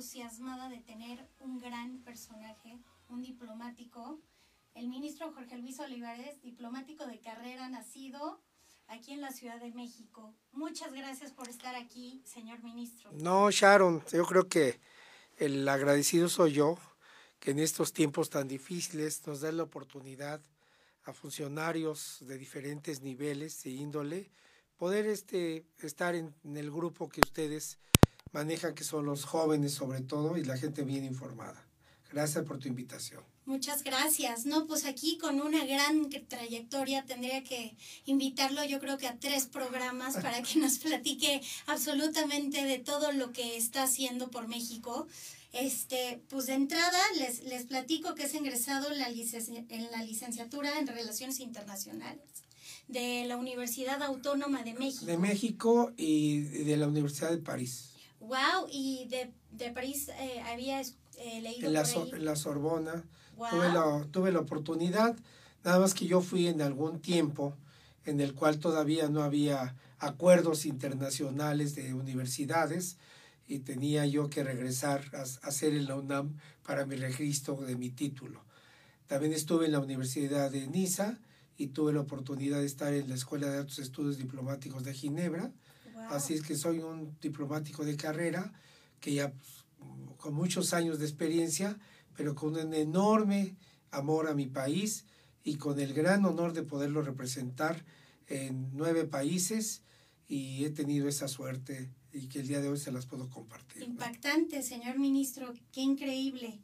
[0.00, 2.78] entusiasmada de tener un gran personaje,
[3.08, 4.18] un diplomático,
[4.74, 8.40] el ministro Jorge Luis Olivares, diplomático de carrera, nacido
[8.86, 10.34] aquí en la Ciudad de México.
[10.52, 13.10] Muchas gracias por estar aquí, señor ministro.
[13.12, 14.80] No, Sharon, yo creo que
[15.38, 16.78] el agradecido soy yo,
[17.38, 20.40] que en estos tiempos tan difíciles nos da la oportunidad
[21.04, 24.30] a funcionarios de diferentes niveles e índole
[24.76, 27.78] poder este, estar en, en el grupo que ustedes
[28.32, 31.66] manejan, que son los jóvenes sobre todo y la gente bien informada.
[32.12, 33.22] Gracias por tu invitación.
[33.46, 34.46] Muchas gracias.
[34.46, 39.46] No, pues aquí con una gran trayectoria tendría que invitarlo yo creo que a tres
[39.46, 45.06] programas para que nos platique absolutamente de todo lo que está haciendo por México.
[45.52, 50.78] Este, pues de entrada les, les platico que es ingresado en la, en la licenciatura
[50.78, 52.22] en Relaciones Internacionales
[52.86, 55.06] de la Universidad Autónoma de México.
[55.06, 57.89] De México y de la Universidad de París.
[58.20, 63.04] Wow, y de, de París eh, había eh, leído en la, en la Sorbona.
[63.50, 65.16] Tuve, la, tuve la oportunidad,
[65.64, 67.56] nada más que yo fui en algún tiempo
[68.04, 72.98] en el cual todavía no había acuerdos internacionales de universidades
[73.46, 78.44] y tenía yo que regresar a, hacer el UNAM para mi registro de mi título.
[79.06, 81.18] También estuve en la Universidad de Niza
[81.56, 85.52] y tuve la oportunidad de estar en la Escuela de Altos Estudios Diplomáticos de Ginebra.
[86.08, 88.52] Así es que soy un diplomático de carrera
[89.00, 89.32] que ya
[90.16, 91.78] con muchos años de experiencia,
[92.16, 93.56] pero con un enorme
[93.90, 95.04] amor a mi país
[95.42, 97.84] y con el gran honor de poderlo representar
[98.26, 99.82] en nueve países
[100.28, 103.82] y he tenido esa suerte y que el día de hoy se las puedo compartir.
[103.82, 106.58] Impactante, señor ministro, qué increíble.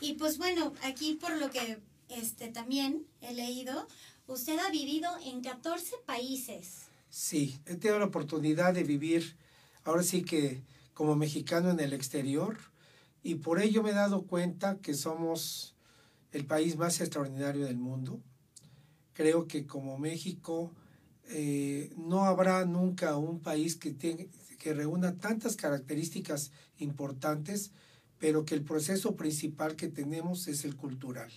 [0.00, 3.86] Y pues bueno, aquí por lo que este también he leído,
[4.28, 6.87] Usted ha vivido en 14 países.
[7.10, 9.36] Sí, he tenido la oportunidad de vivir,
[9.84, 12.58] ahora sí que como mexicano en el exterior,
[13.22, 15.74] y por ello me he dado cuenta que somos
[16.32, 18.20] el país más extraordinario del mundo.
[19.14, 20.70] Creo que como México
[21.28, 27.72] eh, no habrá nunca un país que, que reúna tantas características importantes,
[28.18, 31.30] pero que el proceso principal que tenemos es el cultural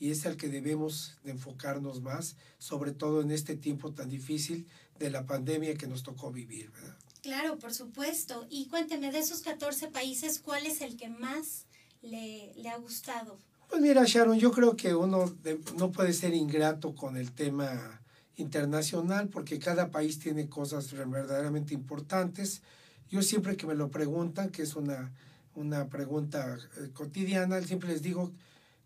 [0.00, 4.66] y es al que debemos de enfocarnos más, sobre todo en este tiempo tan difícil
[4.98, 6.96] de la pandemia que nos tocó vivir, ¿verdad?
[7.22, 8.46] Claro, por supuesto.
[8.48, 11.66] Y cuénteme, de esos 14 países, ¿cuál es el que más
[12.02, 13.38] le, le ha gustado?
[13.68, 15.36] Pues mira, Sharon, yo creo que uno
[15.76, 18.00] no puede ser ingrato con el tema
[18.36, 22.62] internacional porque cada país tiene cosas verdaderamente importantes.
[23.10, 25.12] Yo siempre que me lo preguntan, que es una,
[25.54, 28.32] una pregunta eh, cotidiana, siempre les digo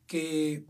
[0.07, 0.65] que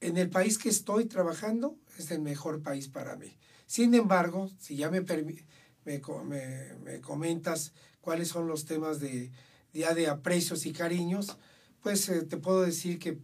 [0.00, 3.36] en el país que estoy trabajando es el mejor país para mí.
[3.70, 9.30] Sin embargo, si ya me, me, me, comentas cuáles son los temas de,
[9.72, 11.36] ya de aprecios y cariños,
[11.80, 13.18] pues eh, te puedo decir que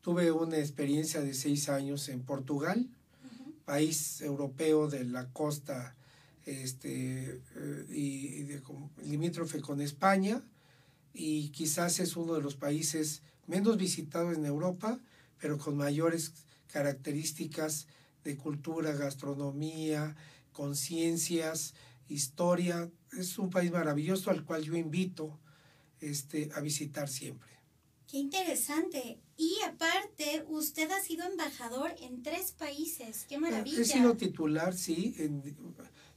[0.00, 2.88] tuve una experiencia de seis años en Portugal,
[3.64, 5.96] país europeo de la costa
[6.46, 8.62] este, eh, y, de,
[9.02, 10.40] limítrofe con España,
[11.12, 15.00] y quizás es uno de los países menos visitados en Europa,
[15.40, 16.32] pero con mayores
[16.68, 17.88] características
[18.24, 20.16] de cultura, gastronomía,
[20.52, 21.74] conciencias,
[22.08, 22.90] historia.
[23.16, 25.38] Es un país maravilloso al cual yo invito
[26.00, 27.50] este, a visitar siempre.
[28.06, 29.20] Qué interesante.
[29.36, 33.24] Y aparte, usted ha sido embajador en tres países.
[33.28, 33.80] Qué maravilla.
[33.80, 35.56] He sido titular, sí, en,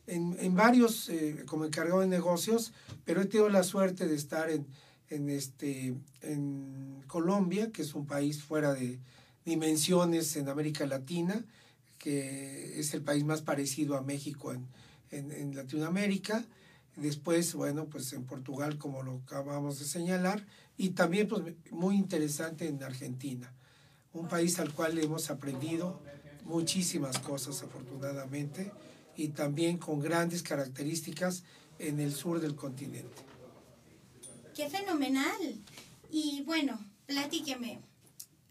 [0.07, 2.73] en, en varios, eh, como encargado de negocios,
[3.05, 4.65] pero he tenido la suerte de estar en,
[5.09, 8.99] en, este, en Colombia, que es un país fuera de
[9.45, 11.45] dimensiones en América Latina,
[12.03, 14.67] que es el país más parecido a México en,
[15.09, 16.45] en, Latinoamérica.
[16.97, 20.45] Después, bueno, pues en Portugal, como lo acabamos de señalar,
[20.77, 23.53] y también pues muy interesante en Argentina,
[24.11, 26.01] un país al cual hemos aprendido
[26.43, 28.73] muchísimas cosas afortunadamente
[29.15, 31.43] y también con grandes características
[31.79, 33.21] en el sur del continente.
[34.53, 35.63] Qué fenomenal.
[36.11, 37.79] Y bueno, platíqueme.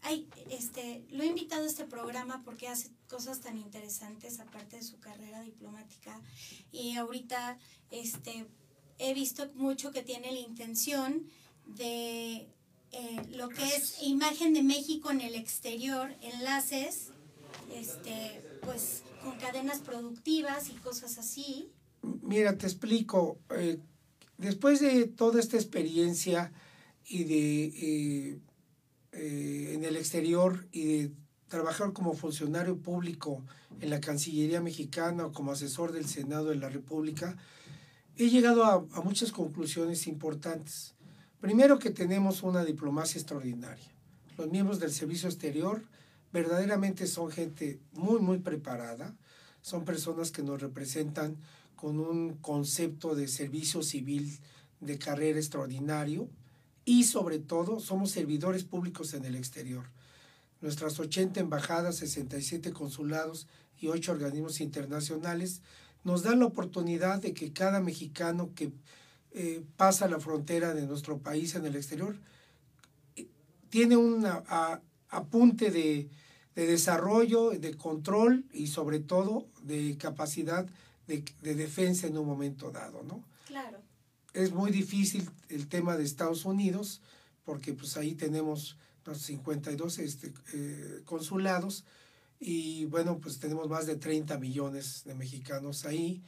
[0.01, 4.81] Ay, este, lo he invitado a este programa porque hace cosas tan interesantes aparte de
[4.81, 6.19] su carrera diplomática
[6.71, 7.59] y ahorita
[7.91, 8.47] este,
[8.97, 11.27] he visto mucho que tiene la intención
[11.67, 12.47] de
[12.91, 17.11] eh, lo que es imagen de México en el exterior, enlaces,
[17.71, 21.69] este, pues con cadenas productivas y cosas así.
[22.01, 23.37] Mira, te explico.
[23.51, 23.79] Eh,
[24.37, 26.51] Después de toda esta experiencia
[27.05, 28.39] y de
[29.11, 31.11] eh, en el exterior y de
[31.53, 33.43] trabajar como funcionario público
[33.79, 37.37] en la Cancillería mexicana o como asesor del Senado de la República,
[38.17, 40.95] he llegado a, muchas conclusiones importantes.
[41.39, 43.85] Primero que tenemos una diplomacia extraordinaria.
[44.35, 45.83] Los miembros del servicio exterior
[46.31, 49.13] verdaderamente son gente muy, muy preparada.
[49.61, 51.37] Son personas que nos representan
[51.75, 54.39] con un concepto de servicio civil
[54.79, 56.27] de carrera extraordinario
[56.83, 59.85] y sobre todo somos servidores públicos en el exterior.
[60.63, 65.61] Nuestras 80 embajadas, 67 consulados y 8 organismos internacionales
[66.03, 68.71] nos dan la oportunidad de que cada mexicano que
[69.31, 72.15] eh, pasa la frontera de nuestro país en el exterior
[73.69, 74.25] tiene un
[75.09, 76.09] apunte de,
[76.55, 80.65] de, desarrollo, de control y sobre todo de capacidad
[81.07, 83.23] de, de defensa en un momento dado, ¿no?
[83.45, 83.79] Claro
[84.33, 87.01] es muy difícil el tema de Estados Unidos,
[87.45, 88.77] porque pues ahí tenemos
[89.13, 91.83] 52 este, eh, consulados
[92.39, 96.21] y bueno, pues tenemos más de 30 millones de mexicanos ahí,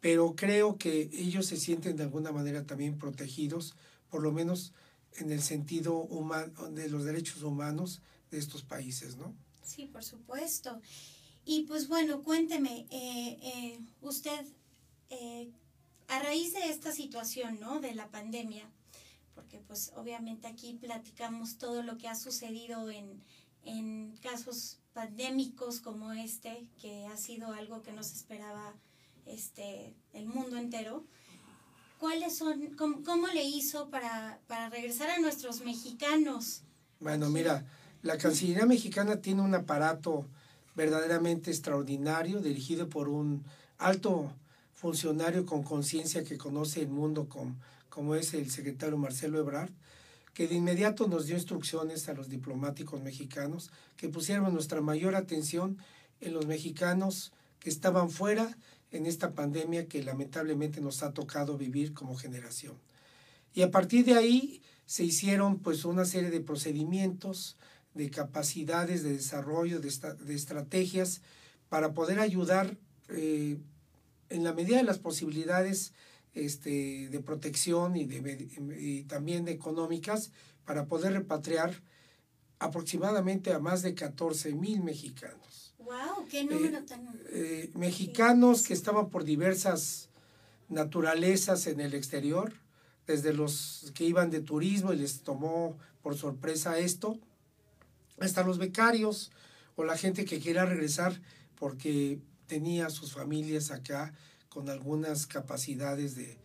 [0.00, 3.74] pero creo que ellos se sienten de alguna manera también protegidos,
[4.10, 4.72] por lo menos
[5.18, 8.00] en el sentido humano, de los derechos humanos
[8.30, 9.34] de estos países, ¿no?
[9.64, 10.80] Sí, por supuesto.
[11.44, 14.46] Y pues bueno, cuénteme, eh, eh, usted
[16.08, 17.80] a raíz de esta situación, ¿no?
[17.80, 18.68] De la pandemia,
[19.36, 23.22] porque pues obviamente aquí platicamos todo lo que ha sucedido en,
[23.62, 28.74] en casos pandémicos como este, que ha sido algo que nos esperaba
[29.26, 31.04] este, el mundo entero.
[32.00, 36.62] ¿Cuáles son, cómo, le hizo para, para, regresar a nuestros mexicanos?
[36.98, 37.64] Bueno, mira,
[38.02, 40.26] la Cancillería mexicana tiene un aparato
[40.74, 43.44] verdaderamente extraordinario, dirigido por un
[43.78, 44.32] alto
[44.74, 47.56] funcionario con conciencia que conoce el mundo como,
[47.96, 49.70] como es el secretario Marcelo Ebrard,
[50.34, 55.78] que de inmediato nos dio instrucciones a los diplomáticos mexicanos que pusiéramos nuestra mayor atención
[56.20, 58.58] en los mexicanos que estaban fuera
[58.90, 62.74] en esta pandemia que lamentablemente nos ha tocado vivir como generación.
[63.54, 67.56] Y a partir de ahí se hicieron pues una serie de procedimientos,
[67.94, 69.90] de capacidades de desarrollo, de,
[70.22, 71.22] de estrategias
[71.70, 72.76] para poder ayudar
[73.08, 73.56] eh,
[74.28, 75.94] en la medida de las posibilidades
[76.36, 80.30] este, de protección y, de, también de económicas
[80.64, 81.82] para poder repatriar
[82.58, 85.74] aproximadamente a más de 14 mil mexicanos.
[85.78, 86.26] ¡Wow!
[86.30, 87.08] ¡Qué número tan...
[87.30, 90.10] Eh, mexicanos que estaban por diversas
[90.68, 92.52] naturalezas en el exterior,
[93.06, 97.18] desde los que iban de turismo y les tomó por sorpresa esto,
[98.18, 99.30] hasta los becarios
[99.76, 101.20] o la gente que quiera regresar
[101.54, 104.12] porque tenía sus familias acá
[104.56, 106.38] con algunas capacidades de,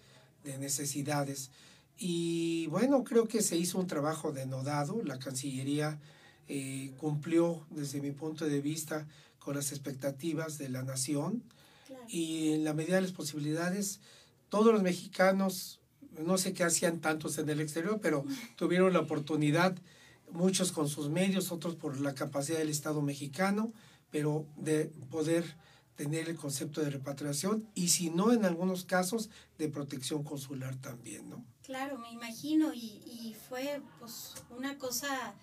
[0.60, 1.50] necesidades.
[1.98, 5.02] Y bueno, creo que se hizo un trabajo denodado.
[5.02, 5.98] La Cancillería
[6.50, 9.08] eh, cumplió, desde mi punto de vista,
[9.40, 11.42] con las expectativas de la nación.
[12.10, 14.02] Y en la medida de las posibilidades,
[14.50, 15.80] todos los mexicanos,
[16.20, 18.26] no sé qué hacían tantos en el exterior, pero
[18.58, 19.78] tuvieron la oportunidad,
[20.34, 23.72] muchos con sus medios, otros por la capacidad del Estado mexicano,
[24.10, 25.46] pero de poder
[25.96, 31.30] tener el concepto de repatriación y si no, en algunos casos, de protección consular también,
[31.30, 31.44] ¿no?
[31.64, 35.36] Claro, me imagino, y, y fue pues una cosa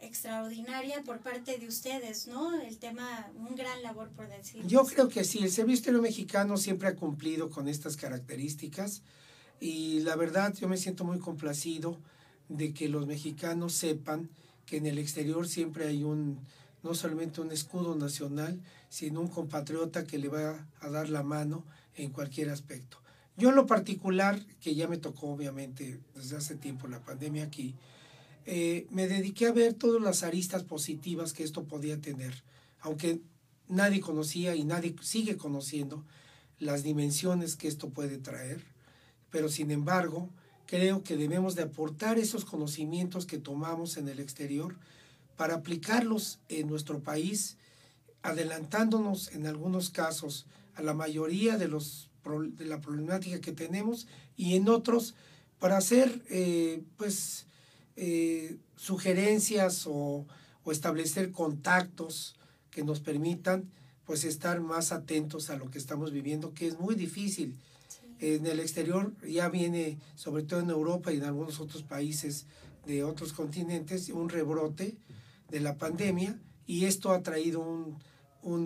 [0.00, 2.60] extraordinaria por parte de ustedes, ¿no?
[2.60, 4.66] El tema, un gran labor por decir.
[4.66, 9.02] Yo creo que sí, el Servicio Exterior Mexicano siempre ha cumplido con estas características
[9.60, 11.98] y la verdad yo me siento muy complacido
[12.48, 14.30] de que los mexicanos sepan
[14.66, 16.38] que en el exterior siempre hay un
[16.82, 18.58] no solamente un escudo nacional,
[18.90, 22.98] sino un compatriota que le va a dar la mano en cualquier aspecto.
[23.36, 27.74] Yo en lo particular, que ya me tocó obviamente desde hace tiempo la pandemia aquí,
[28.44, 32.42] eh, me dediqué a ver todas las aristas positivas que esto podía tener,
[32.80, 33.20] aunque
[33.68, 36.04] nadie conocía y nadie sigue conociendo
[36.58, 38.64] las dimensiones que esto puede traer,
[39.30, 40.28] pero sin embargo
[40.66, 44.76] creo que debemos de aportar esos conocimientos que tomamos en el exterior
[45.36, 47.56] para aplicarlos en nuestro país,
[48.22, 52.10] adelantándonos en algunos casos a la mayoría de, los,
[52.52, 55.14] de la problemática que tenemos y en otros
[55.58, 57.46] para hacer eh, pues,
[57.96, 60.26] eh, sugerencias o,
[60.64, 62.36] o, establecer contactos
[62.70, 63.70] que nos permitan
[64.06, 67.56] pues estar más atentos a lo que estamos viviendo, que es muy difícil.
[68.18, 72.46] En el exterior ya viene, sobre todo en Europa y en algunos otros países
[72.86, 74.96] de otros continentes, un rebrote
[75.50, 77.98] de la pandemia y esto ha traído un,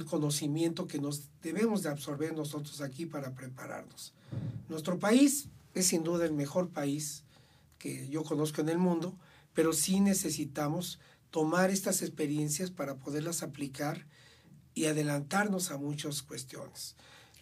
[0.07, 4.13] conocimiento que nos debemos de absorber nosotros aquí para prepararnos.
[4.69, 7.25] Nuestro país es sin duda el mejor país
[7.79, 9.17] que yo conozco en el mundo,
[9.53, 10.99] pero sí necesitamos
[11.31, 14.07] tomar estas experiencias para poderlas aplicar
[14.75, 16.97] y adelantarnos a muchas cuestiones.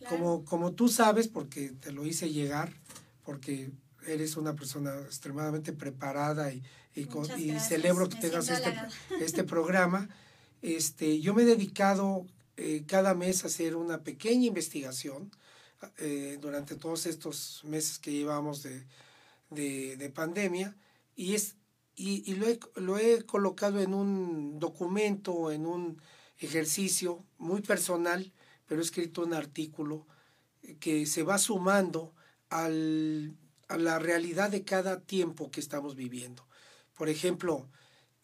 [0.09, 2.73] Como, como tú sabes, porque te lo hice llegar,
[3.25, 3.71] porque
[4.07, 6.62] eres una persona extremadamente preparada y,
[6.95, 8.75] y, celebro que tengas este,
[9.21, 10.09] este programa.
[10.62, 12.25] Este, yo me he dedicado
[12.57, 15.33] eh, cada mes a hacer una pequeña investigación
[15.99, 18.87] eh, durante todos estos meses que llevamos de,
[19.50, 20.76] de, pandemia
[21.16, 21.57] y, es,
[21.97, 26.00] y, y lo, he, lo he colocado en un documento, en un
[26.38, 28.33] ejercicio muy personal,
[28.66, 30.07] pero he escrito un artículo
[30.78, 32.14] que se va sumando
[32.50, 36.47] al, a la realidad de cada tiempo que estamos viviendo.
[36.97, 37.69] Por ejemplo...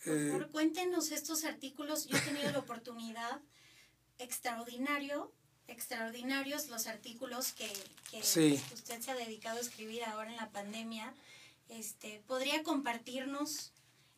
[0.07, 2.07] Eh, cuéntenos estos artículos.
[2.07, 3.41] Yo he tenido la oportunidad
[4.19, 5.33] extraordinario,
[5.67, 7.71] extraordinarios los artículos que,
[8.11, 11.13] que usted se ha dedicado a escribir ahora en la pandemia.
[11.69, 13.73] Este, ¿Podría compartirnos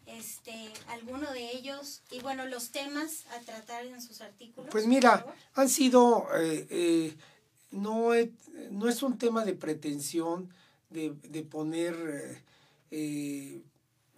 [0.07, 4.71] este, alguno de ellos y bueno, los temas a tratar en sus artículos?
[4.71, 7.17] Pues mira, han sido, eh, eh,
[7.71, 8.11] no,
[8.71, 10.53] no es un tema de pretensión
[10.91, 12.43] de, de poner
[12.91, 13.63] eh,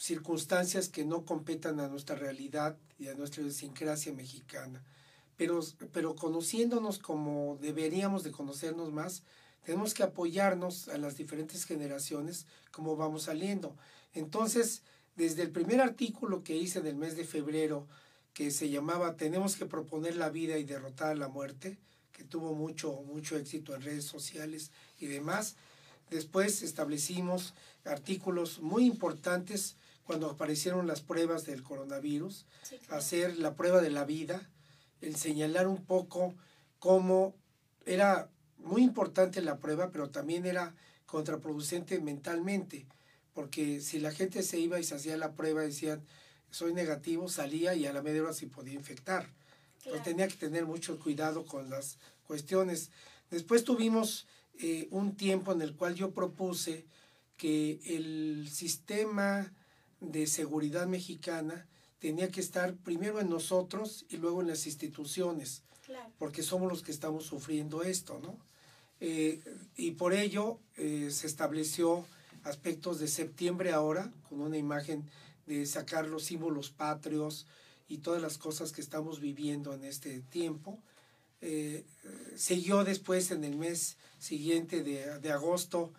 [0.03, 4.83] circunstancias que no competan a nuestra realidad y a nuestra idiosincrasia mexicana.
[5.37, 5.61] Pero,
[5.93, 9.23] pero conociéndonos como deberíamos de conocernos más,
[9.65, 13.77] tenemos que apoyarnos a las diferentes generaciones como vamos saliendo.
[14.13, 14.83] Entonces,
[15.15, 17.87] desde el primer artículo que hice del mes de febrero,
[18.35, 21.79] que se llamaba Tenemos que proponer la vida y derrotar la muerte,
[22.13, 25.55] que tuvo mucho, mucho éxito en redes sociales y demás.
[26.11, 27.55] Después establecimos
[27.85, 32.47] artículos muy importantes cuando aparecieron las pruebas del coronavirus,
[32.89, 34.51] hacer la prueba de la vida,
[35.01, 36.35] el señalar un poco
[36.79, 37.35] cómo
[37.87, 40.75] era muy importante la prueba, pero también era
[41.07, 42.87] contraproducente mentalmente
[43.35, 46.03] porque si la gente se iba y se hacía la prueba, decían,
[46.51, 49.31] soy negativo, salía y a la media hora se podía infectar.
[49.79, 52.91] Entonces tenía que tener mucho cuidado con las cuestiones.
[53.31, 54.27] Después tuvimos
[54.59, 56.87] eh, un tiempo en el cual yo propuse
[57.37, 59.53] que el sistema
[60.03, 61.67] de seguridad mexicana
[61.99, 65.63] tenía que estar primero en nosotros y luego en las instituciones,
[66.19, 68.37] porque somos los que estamos sufriendo esto, ¿no?
[69.01, 69.41] Eh,
[69.77, 72.05] y por ello eh, se estableció
[72.45, 75.09] aspectos de septiembre ahora, con una imagen
[75.47, 77.47] de sacar los símbolos patrios
[77.89, 80.79] y todas las cosas que estamos viviendo en este tiempo.
[81.41, 81.85] Eh,
[82.37, 85.93] siguió después en el mes siguiente de, de agosto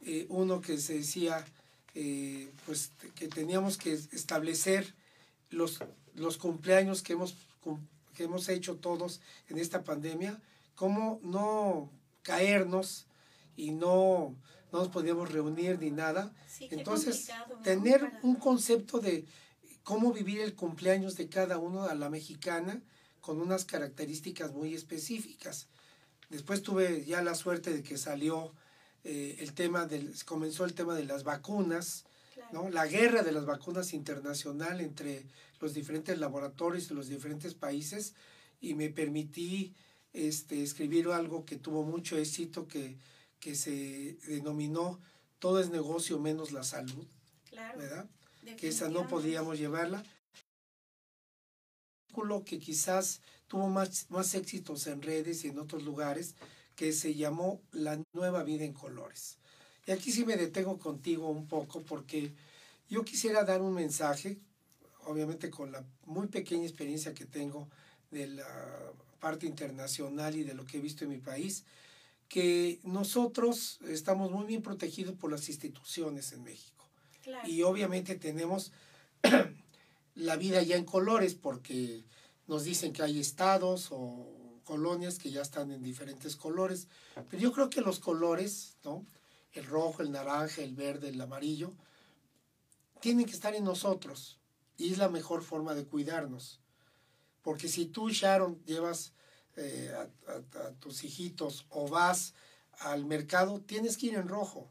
[0.00, 1.44] eh, uno que se decía
[1.94, 4.94] eh, pues que teníamos que establecer
[5.50, 5.78] los,
[6.14, 7.34] los cumpleaños que hemos,
[8.14, 10.40] que hemos hecho todos en esta pandemia,
[10.74, 11.90] cómo no
[12.22, 13.06] caernos
[13.56, 14.36] y no
[14.72, 16.32] no nos podíamos reunir ni nada.
[16.60, 17.30] Entonces,
[17.62, 19.24] tener un concepto de
[19.82, 22.82] cómo vivir el cumpleaños de cada uno a la mexicana
[23.20, 25.68] con unas características muy específicas.
[26.28, 28.52] Después tuve ya la suerte de que salió
[29.04, 32.04] eh, el tema del, comenzó el tema de las vacunas,
[32.52, 32.68] ¿no?
[32.70, 35.24] la guerra de las vacunas internacional entre
[35.60, 38.14] los diferentes laboratorios de los diferentes países
[38.60, 39.74] y me permití
[40.12, 42.96] este, escribir algo que tuvo mucho éxito que
[43.40, 45.00] que se denominó
[45.38, 47.06] Todo es negocio menos la salud,
[47.52, 48.08] ¿verdad?
[48.56, 50.02] Que esa no podíamos llevarla.
[52.44, 56.34] que quizás tuvo más, más éxitos en redes y en otros lugares,
[56.78, 59.36] que se llamó La nueva vida en colores.
[59.84, 62.32] Y aquí sí me detengo contigo un poco porque
[62.88, 64.38] yo quisiera dar un mensaje,
[65.04, 67.68] obviamente con la muy pequeña experiencia que tengo
[68.12, 71.64] de la parte internacional y de lo que he visto en mi país,
[72.28, 76.88] que nosotros estamos muy bien protegidos por las instituciones en México.
[77.44, 78.70] Y obviamente tenemos
[80.14, 82.04] la vida ya en colores porque
[82.46, 84.37] nos dicen que hay estados o
[84.68, 86.88] colonias que ya están en diferentes colores.
[87.30, 89.06] Pero yo creo que los colores, ¿no?
[89.52, 91.72] el rojo, el naranja, el verde, el amarillo,
[93.00, 94.38] tienen que estar en nosotros.
[94.76, 96.60] Y es la mejor forma de cuidarnos.
[97.40, 99.14] Porque si tú, Sharon, llevas
[99.56, 102.34] eh, a, tus hijitos o vas
[102.80, 104.70] al mercado, tienes que ir en rojo.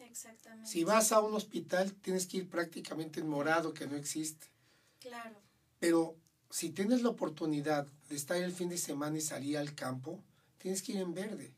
[0.00, 0.70] Exactamente.
[0.70, 4.48] Si vas a un hospital, tienes que ir prácticamente en morado, que no existe.
[4.98, 5.40] Claro.
[5.78, 6.19] Pero
[6.50, 10.22] si tienes la oportunidad de estar el fin de semana y salir al campo,
[10.58, 11.54] tienes que ir en verde.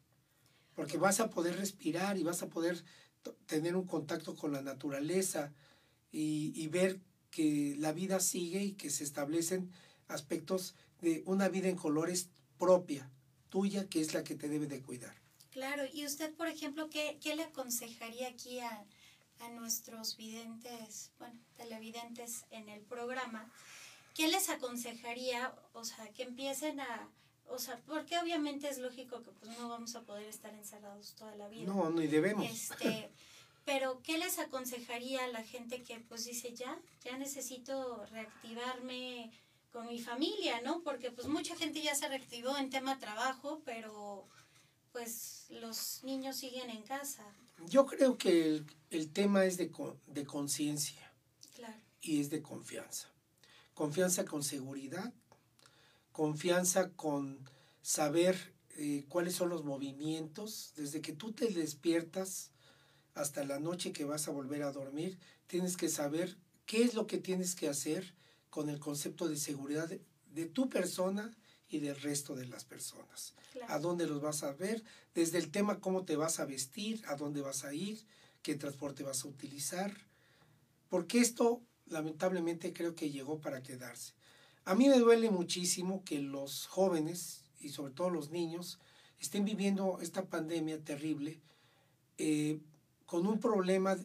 [0.75, 2.85] Porque vas a poder respirar y vas a poder
[3.47, 5.53] tener un contacto con la naturaleza
[6.11, 9.71] y, y ver que la vida sigue y que se establecen
[10.09, 13.11] aspectos de una vida en colores propia,
[13.49, 15.15] tuya, que es la que te debe de cuidar.
[15.51, 18.85] Claro, y usted, por ejemplo, ¿qué, qué le aconsejaría aquí a,
[19.41, 23.51] a nuestros videntes, bueno, televidentes en el programa?
[24.15, 27.09] ¿Qué les aconsejaría, o sea, que empiecen a,
[27.49, 31.35] o sea, porque obviamente es lógico que pues no vamos a poder estar encerrados toda
[31.37, 31.67] la vida.
[31.67, 32.45] No, ni debemos.
[32.45, 33.11] Este,
[33.65, 39.31] Pero, ¿qué les aconsejaría a la gente que pues dice, ya, ya necesito reactivarme
[39.71, 40.83] con mi familia, ¿no?
[40.83, 44.27] Porque pues mucha gente ya se reactivó en tema trabajo, pero
[44.91, 47.25] pues los niños siguen en casa.
[47.67, 49.71] Yo creo que el, el tema es de,
[50.09, 51.13] de conciencia
[51.55, 51.77] claro.
[52.01, 53.12] y es de confianza.
[53.75, 55.13] Confianza con seguridad,
[56.13, 57.39] confianza con
[57.81, 60.73] saber eh, cuáles son los movimientos.
[60.77, 62.51] Desde que tú te despiertas
[63.15, 66.37] hasta la noche que vas a volver a dormir, tienes que saber
[66.67, 68.15] qué es lo que tienes que hacer
[68.51, 70.03] con el concepto de seguridad de,
[70.33, 71.37] de tu persona
[71.69, 73.35] y del resto de las personas.
[73.53, 73.73] Claro.
[73.73, 74.83] A dónde los vas a ver,
[75.15, 78.05] desde el tema cómo te vas a vestir, a dónde vas a ir,
[78.43, 79.95] qué transporte vas a utilizar.
[80.89, 84.15] Porque esto lamentablemente creo que llegó para quedarse.
[84.65, 88.79] A mí me duele muchísimo que los jóvenes y sobre todo los niños
[89.21, 91.41] estén viviendo esta pandemia terrible
[92.19, 92.61] eh,
[93.07, 93.97] con un problema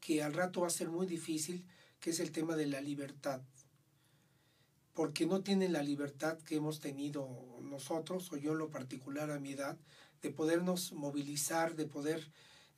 [0.00, 1.64] que al rato va a ser muy difícil,
[2.00, 3.40] que es el tema de la libertad
[4.94, 7.28] porque no tienen la libertad que hemos tenido
[7.62, 9.76] nosotros, o yo en lo particular a mi edad,
[10.22, 12.30] de podernos movilizar, de poder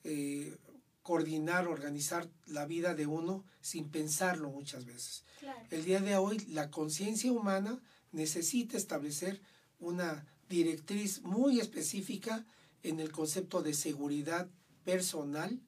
[0.03, 0.57] eh,
[1.07, 5.23] coordinar, organizar la vida de uno sin pensarlo muchas veces.
[5.39, 5.65] Claro.
[5.71, 9.41] El día de hoy la conciencia humana necesita establecer
[9.79, 12.45] una directriz muy específica
[12.83, 14.49] en el concepto de seguridad
[14.83, 15.61] personal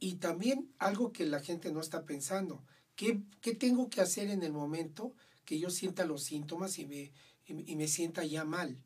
[0.00, 2.64] y también algo que la gente no está pensando.
[2.96, 7.12] ¿Qué, qué tengo que hacer en el momento que yo sienta los síntomas y me,
[7.46, 8.82] y me sienta ya mal.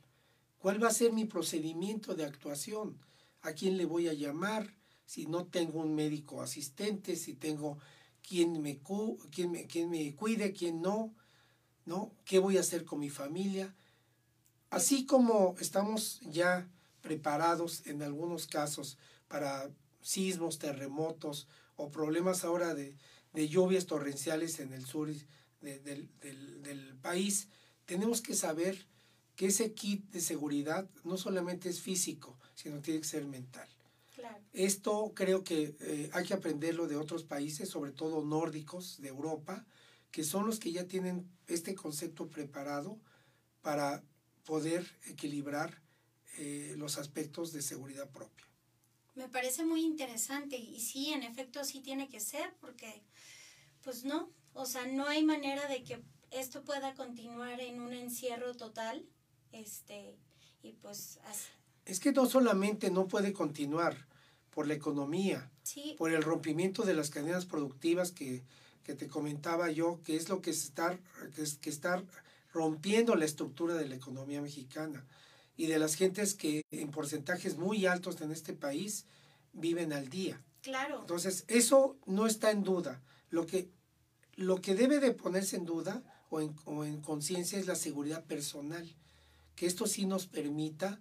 [0.58, 2.98] ¿Cuál va a ser mi procedimiento de actuación?
[3.40, 4.74] ¿A quién le voy a llamar?
[5.10, 7.78] Si no tengo un médico asistente, si tengo
[8.22, 8.78] quien me,
[9.32, 11.12] quién me, quién me cuide, quién no,
[11.84, 12.12] ¿no?
[12.24, 13.74] ¿Qué voy a hacer con mi familia?
[14.70, 16.68] Así como estamos ya
[17.00, 19.68] preparados en algunos casos para
[20.00, 22.96] sismos, terremotos o problemas ahora de,
[23.32, 27.48] de lluvias torrenciales en el sur de, del, del, del, país,
[27.84, 28.86] tenemos que saber
[29.34, 33.68] que ese kit de seguridad no solamente es físico, sino tiene que ser mental.
[34.52, 39.66] Esto creo que eh, hay que aprenderlo de otros países, sobre todo nórdicos de Europa,
[40.10, 42.98] que son los que ya tienen este concepto preparado
[43.62, 44.02] para
[44.44, 45.82] poder equilibrar
[46.38, 48.46] eh, los aspectos de seguridad propia.
[49.14, 53.02] Me parece muy interesante y sí, en efecto, sí tiene que ser porque,
[53.82, 58.54] pues no, o sea, no hay manera de que esto pueda continuar en un encierro
[58.54, 59.04] total.
[59.52, 60.16] Este,
[60.62, 61.20] y pues.
[61.24, 61.48] Así.
[61.84, 64.06] Es que no solamente no puede continuar
[64.50, 65.94] por la economía, sí.
[65.96, 68.42] por el rompimiento de las cadenas productivas que,
[68.82, 70.98] que te comentaba yo, que es lo que, está,
[71.34, 72.02] que, es, que está
[72.52, 75.06] rompiendo la estructura de la economía mexicana
[75.56, 79.06] y de las gentes que en porcentajes muy altos en este país
[79.52, 80.42] viven al día.
[80.62, 81.00] Claro.
[81.00, 83.00] Entonces, eso no está en duda.
[83.30, 83.70] Lo que
[84.40, 88.24] lo que debe de ponerse en duda o en, o en conciencia es la seguridad
[88.24, 88.96] personal,
[89.54, 90.98] que esto sí nos permita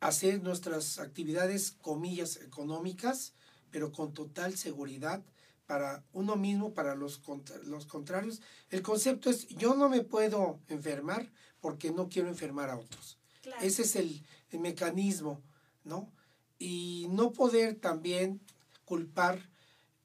[0.00, 3.34] hacer nuestras actividades, comillas, económicas,
[3.70, 5.22] pero con total seguridad
[5.66, 8.40] para uno mismo, para los, contra, los contrarios.
[8.70, 11.30] El concepto es, yo no me puedo enfermar
[11.60, 13.18] porque no quiero enfermar a otros.
[13.42, 13.60] Claro.
[13.62, 15.42] Ese es el, el mecanismo,
[15.84, 16.12] ¿no?
[16.58, 18.40] Y no poder también
[18.84, 19.50] culpar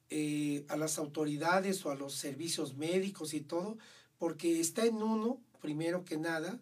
[0.09, 3.77] eh, a las autoridades o a los servicios médicos y todo,
[4.17, 6.59] porque está en uno, primero que nada,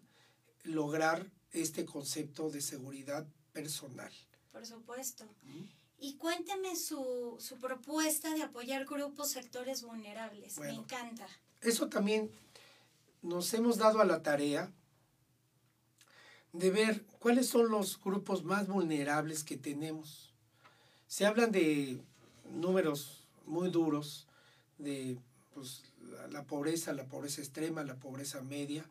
[0.62, 4.12] lograr este concepto de seguridad personal.
[4.52, 5.24] Por supuesto.
[5.42, 5.64] ¿Mm?
[5.98, 10.56] Y cuénteme su, su, propuesta de apoyar grupos, sectores vulnerables.
[10.56, 11.28] Bueno, Me encanta.
[11.60, 12.30] Eso también
[13.22, 14.72] nos hemos dado a la tarea
[16.52, 20.32] de ver cuáles son los grupos más vulnerables que tenemos.
[21.06, 22.00] Se hablan de
[22.50, 24.26] números muy duros
[24.78, 25.18] de
[25.54, 28.88] pues, la, la, pobreza, la pobreza extrema, la pobreza media,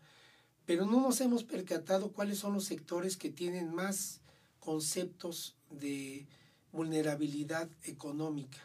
[0.70, 4.22] pero no nos hemos percatado cuáles son los sectores que tienen más
[4.60, 6.28] conceptos de
[6.72, 8.60] vulnerabilidad económica.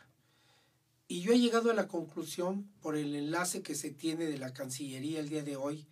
[1.09, 4.53] Y yo he llegado a la conclusión por el enlace que se tiene de la
[4.53, 5.87] Cancillería el día de hoy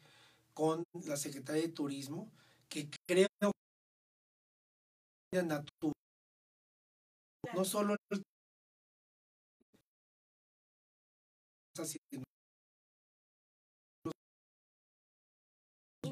[0.52, 2.30] con la Secretaría de Turismo,
[2.68, 3.28] que creo
[5.30, 5.42] que
[7.54, 8.22] no solo el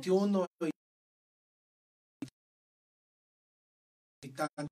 [0.00, 0.46] 21
[4.22, 4.66] y tanto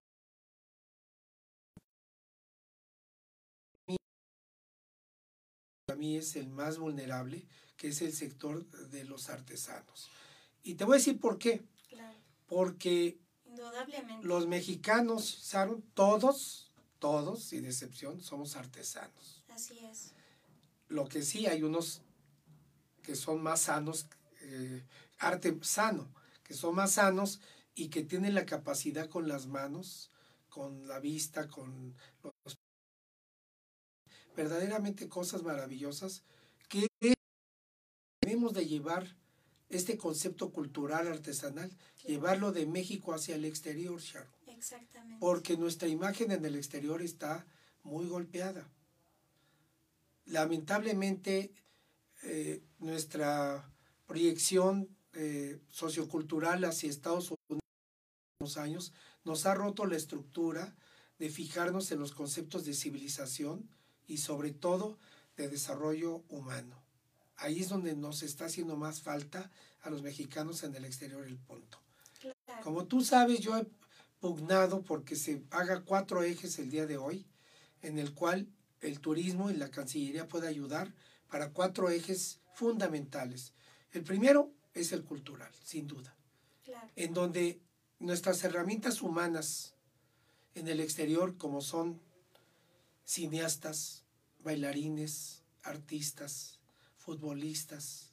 [5.87, 10.09] para mí es el más vulnerable, que es el sector de los artesanos.
[10.63, 11.63] Y te voy a decir por qué.
[11.89, 12.17] Claro.
[12.47, 14.27] Porque Indudablemente.
[14.27, 15.43] los mexicanos,
[15.95, 19.43] todos, todos, sin excepción, somos artesanos.
[19.49, 20.13] Así es.
[20.89, 22.03] Lo que sí hay unos
[23.03, 24.07] que son más sanos,
[24.43, 24.85] eh,
[25.19, 27.41] arte sano, que son más sanos
[27.75, 30.11] y que tienen la capacidad con las manos,
[30.49, 32.59] con la vista, con los
[34.37, 36.23] verdaderamente cosas maravillosas
[36.69, 36.87] que
[38.23, 39.17] debemos de llevar
[39.69, 41.71] este concepto cultural artesanal,
[42.07, 44.29] llevarlo de México hacia el exterior, Sharon.
[44.47, 45.19] Exactamente.
[45.21, 47.47] Porque nuestra imagen en el exterior está
[47.83, 48.69] muy golpeada.
[50.25, 51.53] Lamentablemente,
[52.23, 53.71] eh, nuestra
[54.07, 57.65] proyección eh, sociocultural hacia Estados Unidos
[58.41, 58.93] en los años
[59.25, 60.77] nos ha roto la estructura
[61.19, 63.69] de fijarnos en los conceptos de civilización
[64.07, 64.99] y sobre todo
[65.37, 66.83] de desarrollo humano.
[67.37, 69.51] Ahí es donde nos está haciendo más falta
[69.83, 71.79] a los mexicanos en el exterior el punto.
[72.63, 73.67] Como tú sabes, yo he
[74.21, 77.27] pugnado porque se haga cuatro ejes el día de hoy,
[77.83, 78.49] en el cual
[78.81, 80.93] el turismo y la Cancillería puede ayudar
[81.29, 83.53] para cuatro ejes fundamentales.
[83.93, 86.15] El primero es el cultural, sin duda,
[86.97, 87.61] en donde
[87.99, 89.75] nuestras herramientas humanas
[90.55, 92.01] en el exterior, como son
[93.05, 94.05] cineastas,
[94.43, 96.59] bailarines, artistas,
[96.97, 98.11] futbolistas,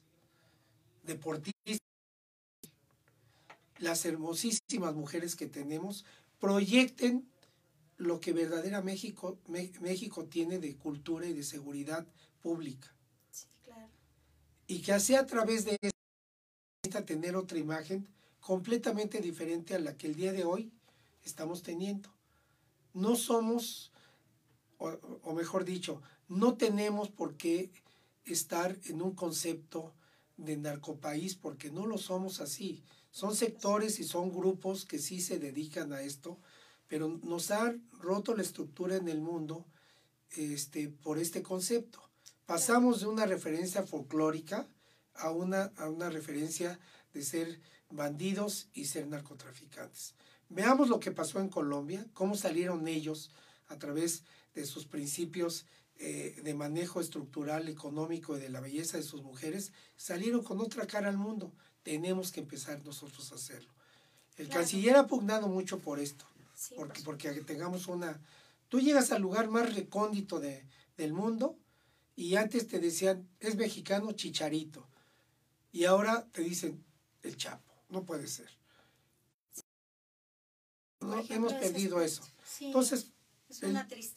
[1.04, 1.78] deportistas,
[3.78, 6.04] las hermosísimas mujeres que tenemos,
[6.40, 7.28] proyecten
[7.98, 12.06] lo que verdadera México, México tiene de cultura y de seguridad
[12.42, 12.92] pública.
[14.66, 15.95] Y que sea a través de eso
[16.88, 18.08] tener otra imagen
[18.40, 20.72] completamente diferente a la que el día de hoy
[21.24, 22.08] estamos teniendo.
[22.94, 23.92] No somos
[24.78, 27.70] o, mejor dicho, no tenemos por qué
[28.24, 29.94] estar en un concepto
[30.36, 32.82] de narcopaís porque no lo somos así.
[33.10, 36.38] Son sectores y son grupos que sí se dedican a esto,
[36.88, 39.64] pero nos ha roto la estructura en el mundo
[40.36, 42.00] este, por este concepto.
[42.44, 44.68] Pasamos de una referencia folclórica
[45.18, 46.78] a una, a una referencia
[47.12, 50.14] de ser bandidos y ser narcotraficantes.
[50.48, 53.30] Veamos lo que pasó en Colombia, cómo salieron ellos
[53.68, 54.22] a través
[54.54, 55.66] de sus principios
[55.98, 60.86] eh, de manejo estructural, económico y de la belleza de sus mujeres, salieron con otra
[60.86, 61.52] cara al mundo.
[61.82, 63.72] Tenemos que empezar nosotros a hacerlo.
[64.36, 66.26] El canciller ha pugnado mucho por esto,
[66.76, 68.20] porque, porque tengamos una...
[68.68, 71.56] Tú llegas al lugar más recóndito de, del mundo
[72.14, 74.86] y antes te decían, es mexicano chicharito.
[75.76, 76.82] Y ahora te dicen,
[77.20, 77.70] el chapo.
[77.90, 78.48] No puede ser.
[81.00, 82.22] No, hemos perdido eso.
[82.60, 83.12] Entonces,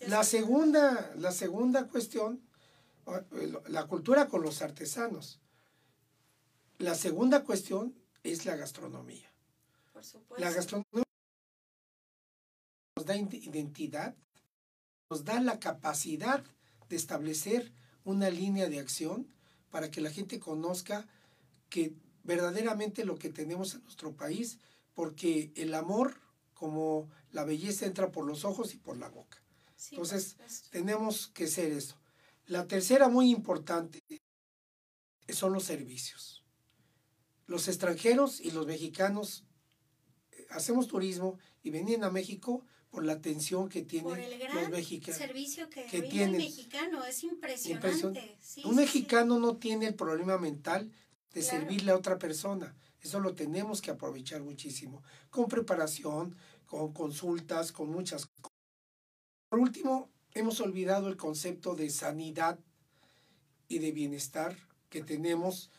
[0.07, 2.41] la segunda, la segunda cuestión,
[3.67, 5.41] la cultura con los artesanos.
[6.77, 7.93] La segunda cuestión
[8.23, 9.29] es la gastronomía.
[9.91, 10.41] Por supuesto.
[10.41, 11.03] La gastronomía
[12.95, 14.15] nos da identidad,
[15.09, 16.41] nos da la capacidad
[16.87, 17.73] de establecer
[18.05, 19.27] una línea de acción
[19.71, 21.05] para que la gente conozca
[21.69, 24.59] que verdaderamente lo que tenemos en nuestro país,
[24.93, 26.15] porque el amor
[26.53, 29.41] como la belleza entra por los ojos y por la boca.
[29.91, 30.35] Entonces,
[30.71, 31.97] tenemos que ser eso.
[32.47, 34.03] La tercera muy importante
[35.29, 36.43] son los servicios.
[37.47, 39.45] Los extranjeros y los mexicanos
[40.31, 44.19] eh, hacemos turismo y vienen a México por la atención que tienen
[44.53, 45.19] los mexicanos.
[45.19, 48.37] servicio que, tiene el mexicano, es impresionante.
[48.65, 50.91] Un mexicano no tiene el problema mental
[51.33, 52.75] de servirle a otra persona.
[53.01, 58.57] Eso lo tenemos que aprovechar muchísimo, con preparación, con consultas, con muchas cosas.
[59.49, 62.59] Por último, hemos olvidado el concepto de sanidad
[63.67, 64.57] y de bienestar
[64.89, 65.69] que tenemos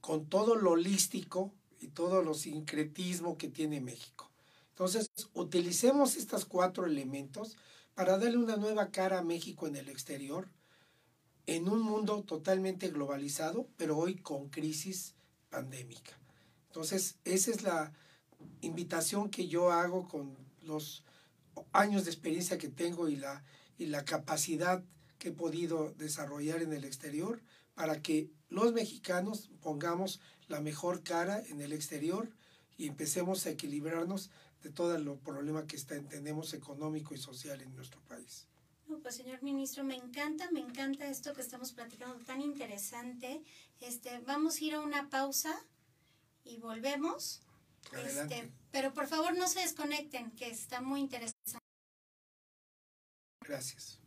[0.00, 4.30] con todo lo holístico y todo lo sincretismo que tiene México.
[4.70, 7.56] Entonces, utilicemos estos cuatro elementos
[7.94, 10.48] para darle una nueva cara a México en el exterior,
[11.50, 15.16] en un mundo totalmente globalizado, pero hoy con crisis
[15.48, 16.16] pandémica.
[16.68, 17.92] Entonces, esa es la
[18.60, 21.02] invitación que yo hago con los
[21.72, 23.42] años de experiencia que tengo y la,
[23.78, 24.84] y la capacidad
[25.18, 27.42] que he podido desarrollar en el exterior
[27.74, 32.30] para que los mexicanos pongamos la mejor cara en el exterior
[32.78, 34.30] y empecemos a equilibrarnos
[34.62, 38.46] de todo el problema que está, tenemos económico y social en nuestro país.
[38.98, 43.42] Pues señor ministro, me encanta, me encanta esto que estamos platicando, tan interesante.
[43.80, 45.54] Este, vamos a ir a una pausa
[46.44, 47.42] y volvemos.
[47.92, 51.58] Este, pero por favor no se desconecten, que está muy interesante.
[53.42, 54.00] Gracias.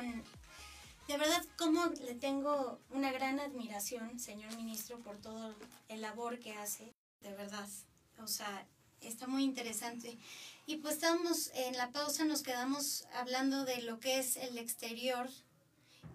[0.00, 0.24] Con,
[1.08, 5.54] de verdad, como le tengo una gran admiración, señor ministro, por todo
[5.88, 7.68] el labor que hace, de verdad.
[8.18, 8.66] O sea,
[9.00, 10.18] está muy interesante.
[10.66, 15.28] Y pues estamos en la pausa, nos quedamos hablando de lo que es el exterior,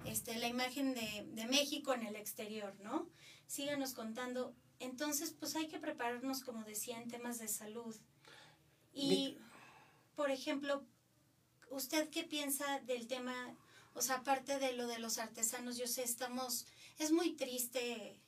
[0.06, 3.08] este, la imagen de, de México en el exterior, ¿no?
[3.48, 4.56] Síganos contando.
[4.80, 7.96] Entonces, pues hay que prepararnos, como decía, en temas de salud.
[8.94, 9.38] Y,
[10.16, 10.84] por ejemplo,
[11.70, 13.56] ¿usted qué piensa del tema?
[13.96, 16.68] O sea, aparte de lo de los artesanos, yo sé, estamos,
[17.00, 18.20] es muy triste,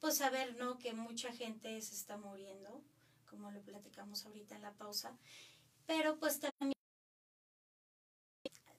[0.00, 0.78] pues saber, ¿no?
[0.78, 2.82] Que mucha gente se está muriendo,
[3.30, 5.16] como lo platicamos ahorita en la pausa.
[5.86, 6.72] Pero pues también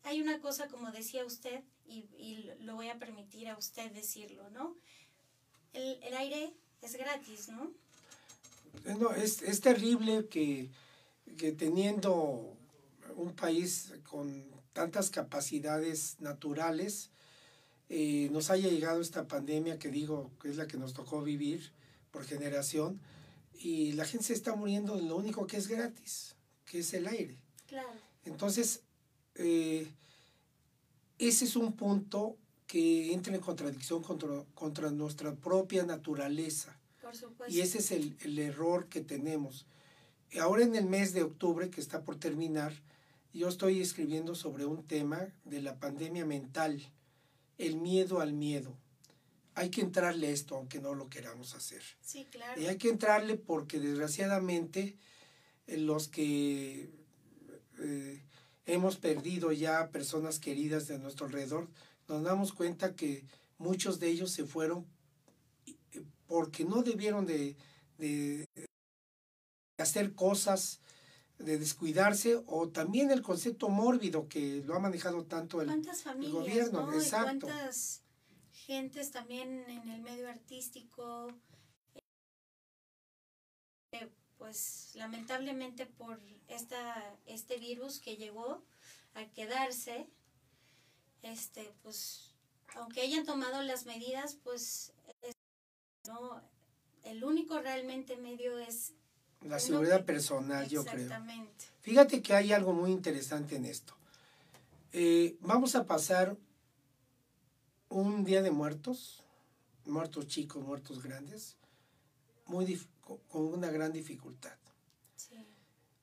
[0.03, 4.49] hay una cosa, como decía usted, y, y lo voy a permitir a usted decirlo,
[4.49, 4.75] ¿no?
[5.71, 7.71] El, el aire es gratis, ¿no?
[8.99, 10.69] No, es, es terrible que,
[11.37, 12.53] que teniendo
[13.15, 17.11] un país con tantas capacidades naturales,
[17.89, 21.71] eh, nos haya llegado esta pandemia que digo que es la que nos tocó vivir
[22.11, 22.99] por generación
[23.53, 27.07] y la gente se está muriendo de lo único que es gratis, que es el
[27.07, 27.37] aire.
[27.67, 27.89] Claro.
[28.25, 28.81] Entonces,
[29.35, 29.87] eh,
[31.19, 36.77] ese es un punto que entra en contradicción contra, contra nuestra propia naturaleza.
[37.01, 37.53] Por supuesto.
[37.53, 39.67] Y ese es el, el, error que tenemos.
[40.41, 42.73] Ahora en el mes de octubre, que está por terminar,
[43.33, 46.81] yo estoy escribiendo sobre un tema de la pandemia mental,
[47.57, 48.77] el miedo al miedo.
[49.55, 51.83] Hay que entrarle a esto, aunque no lo queramos hacer.
[52.01, 52.59] Sí, claro.
[52.61, 54.95] Y hay que entrarle porque desgraciadamente
[55.67, 56.89] los que
[57.79, 58.23] eh,
[58.65, 61.67] hemos perdido ya personas queridas de nuestro alrededor,
[62.07, 63.23] nos damos cuenta que
[63.57, 64.85] muchos de ellos se fueron
[66.27, 67.55] porque no debieron de,
[67.97, 68.47] de
[69.77, 70.79] hacer cosas,
[71.39, 76.31] de descuidarse, o también el concepto mórbido que lo ha manejado tanto el, familias, el
[76.31, 76.87] gobierno.
[76.87, 76.93] ¿no?
[76.93, 77.47] Exacto.
[77.47, 78.01] ¿Y cuántas
[78.51, 81.33] gentes también en el medio artístico?
[83.91, 88.63] Eh, pues lamentablemente por esta, este virus que llegó
[89.13, 90.07] a quedarse,
[91.21, 92.33] este, pues,
[92.75, 95.35] aunque hayan tomado las medidas, pues, es,
[96.07, 96.41] no,
[97.03, 98.93] el único realmente medio es...
[99.45, 101.03] La seguridad personal, yo creo.
[101.03, 101.65] Exactamente.
[101.81, 103.93] Fíjate que hay algo muy interesante en esto.
[104.93, 106.37] Eh, vamos a pasar
[107.89, 109.23] un día de muertos,
[109.85, 111.57] muertos chicos, muertos grandes,
[112.45, 114.55] muy con una gran dificultad.
[115.15, 115.35] Sí.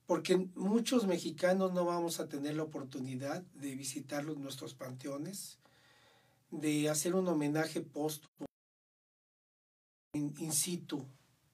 [0.07, 5.59] Porque muchos mexicanos no vamos a tener la oportunidad de visitar los, nuestros panteones,
[6.51, 8.47] de hacer un homenaje póstumo
[10.13, 11.07] in, in situ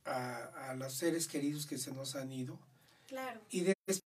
[0.06, 2.58] a, a, los seres queridos que se nos han ido.
[3.06, 3.40] Claro.
[3.50, 4.02] Y después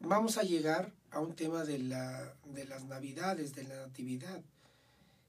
[0.00, 4.42] vamos a llegar a un tema de, la, de las navidades, de la natividad,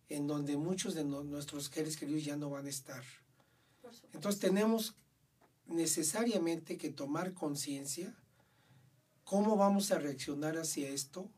[0.10, 3.04] en donde muchos de no, nuestros seres queridos ya no van a estar.
[4.14, 4.96] Entonces tenemos
[5.68, 8.14] necesariamente que tomar conciencia
[9.24, 11.30] cómo vamos a reaccionar hacia esto,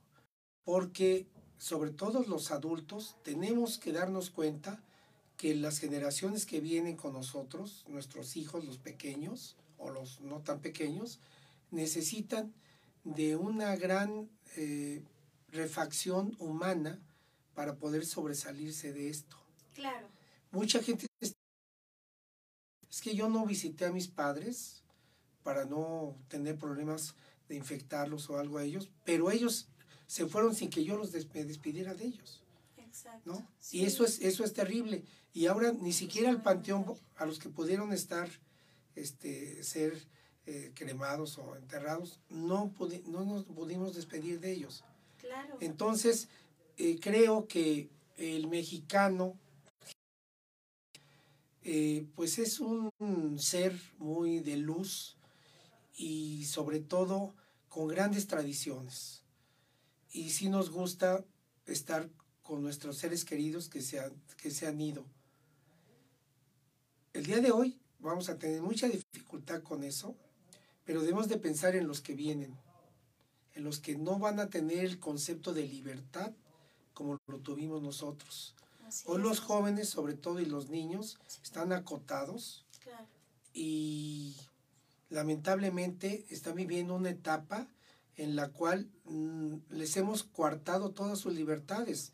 [0.63, 1.27] porque
[1.57, 4.81] sobre todo los adultos tenemos que darnos cuenta
[5.43, 10.61] que las generaciones que vienen con nosotros, nuestros hijos, los pequeños o los no tan
[10.61, 11.19] pequeños,
[11.69, 12.53] necesitan
[13.03, 15.03] de una gran eh,
[15.49, 16.97] refacción humana
[17.55, 19.35] para poder sobresalirse de esto.
[19.73, 20.07] Claro.
[20.51, 21.35] Mucha gente es
[23.01, 24.81] que yo no visité a mis padres
[25.43, 27.15] para no tener problemas
[27.49, 29.67] de infectarlos o algo a ellos, pero ellos
[30.07, 32.42] se fueron sin que yo los des me despidiera de ellos.
[32.93, 33.31] Exacto.
[33.31, 33.47] ¿no?
[33.59, 33.79] Sí.
[33.79, 35.03] Y eso es, eso es terrible.
[35.33, 38.29] Y ahora ni siquiera el panteón, a los que pudieron estar,
[38.95, 40.07] este, ser
[40.45, 42.71] eh, cremados o enterrados, no,
[43.07, 44.83] no nos pudimos despedir de ellos.
[45.17, 45.57] Claro.
[45.59, 46.27] Entonces,
[46.77, 49.39] eh, creo que el mexicano
[51.63, 52.91] eh, pues es un
[53.39, 55.17] ser muy de luz
[55.95, 57.33] y sobre todo
[57.69, 59.23] con grandes tradiciones.
[60.11, 61.25] Y sí nos gusta
[61.65, 62.07] estar
[62.53, 65.03] con nuestros seres queridos que se, han, que se han ido.
[67.11, 70.15] El día de hoy vamos a tener mucha dificultad con eso,
[70.85, 72.55] pero debemos de pensar en los que vienen,
[73.55, 76.31] en los que no van a tener el concepto de libertad
[76.93, 78.53] como lo tuvimos nosotros.
[78.85, 79.23] Así Hoy es.
[79.23, 83.07] los jóvenes, sobre todo, y los niños, están acotados Claro.
[83.51, 84.37] y
[85.09, 87.67] lamentablemente están viviendo una etapa
[88.15, 92.13] en la cual mm, les hemos coartado todas sus libertades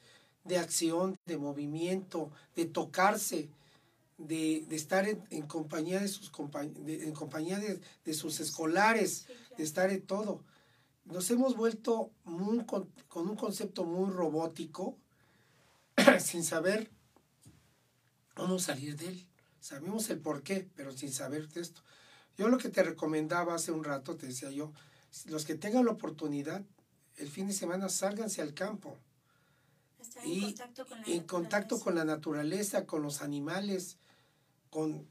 [0.49, 3.49] de acción, de movimiento, de tocarse,
[4.17, 8.39] de, de estar en, en, compañía de sus compañ de, en compañía de, de sus
[8.39, 10.43] escolares, de estar en todo.
[11.05, 12.11] nos hemos vuelto
[12.65, 14.97] con, un concepto muy robótico,
[16.19, 16.89] sin saber
[18.33, 19.27] cómo salir de él.
[19.59, 21.81] Sabemos el por qué, pero sin saber de esto.
[22.37, 24.73] Yo lo que te recomendaba hace un rato, te decía yo,
[25.25, 26.63] los que tengan la oportunidad,
[27.17, 28.97] el fin de semana sálganse al campo.
[30.25, 33.97] Y en contacto con la, en contacto con la naturaleza, con los animales,
[34.69, 35.07] con,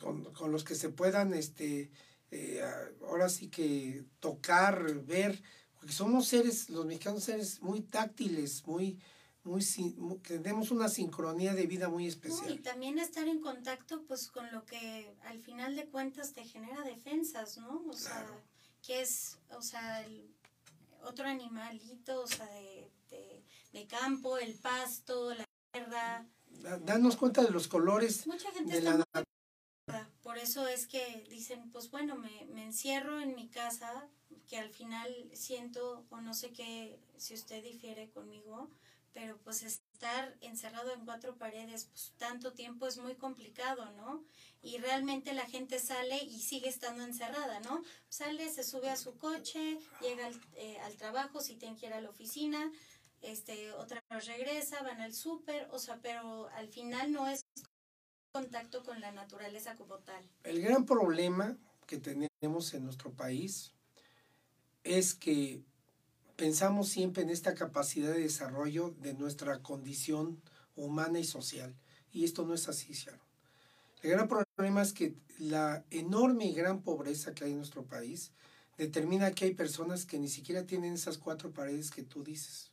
[0.00, 1.90] con, los que se puedan, este,
[2.30, 2.62] eh,
[3.02, 5.42] ahora sí que tocar, ver,
[5.74, 8.98] porque somos seres, los mexicanos seres muy táctiles, muy,
[9.44, 9.64] muy,
[10.20, 12.52] tenemos una sincronía de vida muy especial.
[12.52, 16.82] y también estar en contacto pues con lo que al final de cuentas te genera
[16.82, 17.82] defensas, ¿no?
[17.88, 18.26] O sea,
[18.82, 20.32] que es, o sea, el
[21.02, 22.91] otro animalito, o sea, de,
[23.72, 26.26] de, campo, el pasto, la tierra.
[26.80, 29.04] Danos cuenta de los colores Mucha gente de la
[30.22, 34.08] Por eso es que dicen, pues bueno, me, me encierro en mi casa,
[34.48, 38.70] que al final siento, o no sé qué, si usted difiere conmigo,
[39.12, 44.24] pero pues estar encerrado en cuatro paredes pues, tanto tiempo es muy complicado, ¿no?
[44.62, 47.82] Y realmente la gente sale y sigue estando encerrada, ¿no?
[48.08, 51.92] Sale, se sube a su coche, llega al, eh, al trabajo, si tiene que ir
[51.92, 52.70] a la oficina,
[53.22, 57.44] este, otra vez regresa, van al súper, o sea, pero al final no es
[58.32, 60.22] contacto con la naturaleza como tal.
[60.44, 61.56] El gran problema
[61.86, 63.72] que tenemos en nuestro país
[64.84, 65.62] es que
[66.36, 70.40] pensamos siempre en esta capacidad de desarrollo de nuestra condición
[70.76, 71.74] humana y social.
[72.10, 73.20] Y esto no es así, Sharon.
[74.02, 78.32] El gran problema es que la enorme y gran pobreza que hay en nuestro país
[78.76, 82.71] determina que hay personas que ni siquiera tienen esas cuatro paredes que tú dices.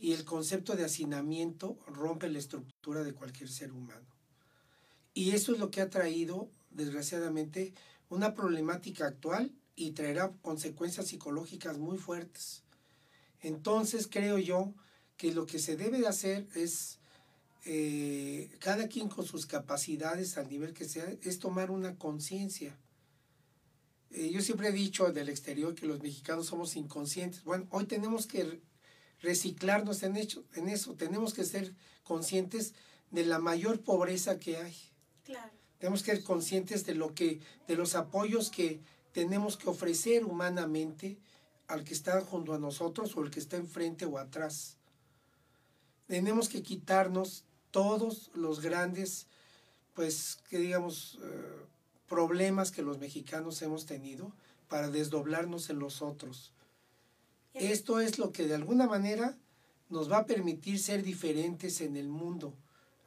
[0.00, 4.06] Y el concepto de hacinamiento rompe la estructura de cualquier ser humano.
[5.14, 7.74] Y eso es lo que ha traído, desgraciadamente,
[8.08, 12.62] una problemática actual y traerá consecuencias psicológicas muy fuertes.
[13.40, 14.74] Entonces creo yo
[15.16, 16.98] que lo que se debe de hacer es,
[17.64, 22.76] eh, cada quien con sus capacidades al nivel que sea, es tomar una conciencia.
[24.10, 27.44] Eh, yo siempre he dicho del exterior que los mexicanos somos inconscientes.
[27.44, 28.60] Bueno, hoy tenemos que
[29.20, 32.74] reciclarnos en, hecho, en eso, tenemos que ser conscientes
[33.10, 34.76] de la mayor pobreza que hay.
[35.24, 35.50] Claro.
[35.78, 38.80] Tenemos que ser conscientes de lo que, de los apoyos que
[39.12, 41.18] tenemos que ofrecer humanamente
[41.68, 44.76] al que está junto a nosotros o el que está enfrente o atrás.
[46.06, 49.26] Tenemos que quitarnos todos los grandes,
[49.94, 51.66] pues, que digamos, eh,
[52.08, 54.32] problemas que los mexicanos hemos tenido
[54.68, 56.52] para desdoblarnos en los otros.
[57.54, 59.36] Esto es lo que de alguna manera
[59.88, 62.54] nos va a permitir ser diferentes en el mundo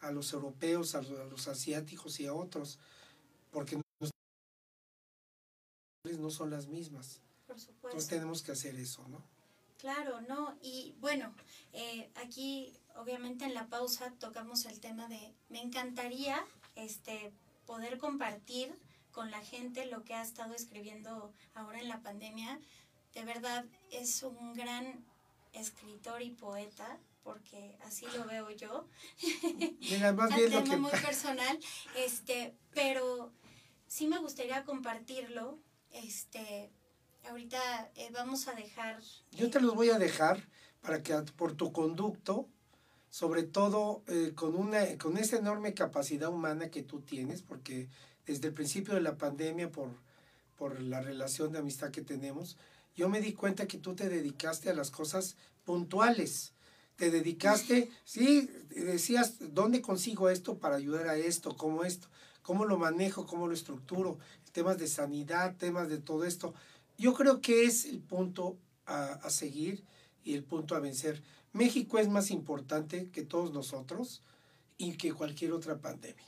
[0.01, 2.77] a los europeos, a los asiáticos y a otros,
[3.51, 3.79] porque
[6.19, 7.21] no son las mismas.
[7.47, 7.87] Por supuesto.
[7.87, 9.21] Entonces tenemos que hacer eso, ¿no?
[9.79, 11.33] Claro, no, y bueno,
[11.73, 16.41] eh, aquí obviamente en la pausa tocamos el tema de, me encantaría
[16.75, 17.33] este,
[17.65, 18.73] poder compartir
[19.11, 22.59] con la gente lo que ha estado escribiendo ahora en la pandemia.
[23.13, 25.05] De verdad es un gran
[25.53, 28.87] escritor y poeta, porque así lo veo yo.
[29.79, 31.59] Mira, más bien tema muy personal,
[31.95, 33.31] este, pero
[33.87, 35.59] sí me gustaría compartirlo
[35.93, 36.71] este,
[37.29, 38.99] ahorita eh, vamos a dejar...
[39.31, 40.47] Yo te los voy a dejar
[40.81, 42.47] para que por tu conducto,
[43.09, 47.89] sobre todo eh, con, una, con esa enorme capacidad humana que tú tienes, porque
[48.25, 49.89] desde el principio de la pandemia, por,
[50.57, 52.57] por la relación de amistad que tenemos,
[52.95, 56.53] yo me di cuenta que tú te dedicaste a las cosas puntuales.
[56.95, 61.57] Te dedicaste, sí, decías, ¿dónde consigo esto para ayudar a esto?
[61.57, 62.07] ¿Cómo esto?
[62.43, 63.25] ¿Cómo lo manejo?
[63.25, 64.19] ¿Cómo lo estructuro?
[64.53, 66.53] temas de sanidad, temas de todo esto.
[66.97, 69.83] Yo creo que es el punto a, seguir
[70.23, 71.21] y el punto a vencer.
[71.51, 74.23] México es más importante que todos nosotros
[74.77, 76.23] y que cualquier otra pandemia.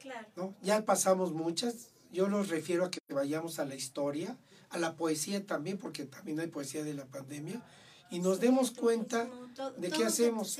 [0.00, 0.28] Claro.
[0.36, 0.54] ¿no?
[0.62, 1.88] Ya pasamos muchas.
[2.12, 4.36] Yo los refiero a que vayamos a la historia,
[4.74, 7.62] a la poesía también, porque también hay poesía de la pandemia,
[8.10, 9.30] y nos demos cuenta
[9.78, 10.58] de qué hacemos.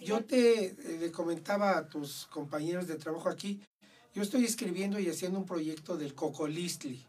[0.00, 3.60] Yo te eh, le comentaba a tus compañeros de trabajo aquí,
[4.14, 7.06] yo estoy escribiendo y haciendo un proyecto del Cocolistli,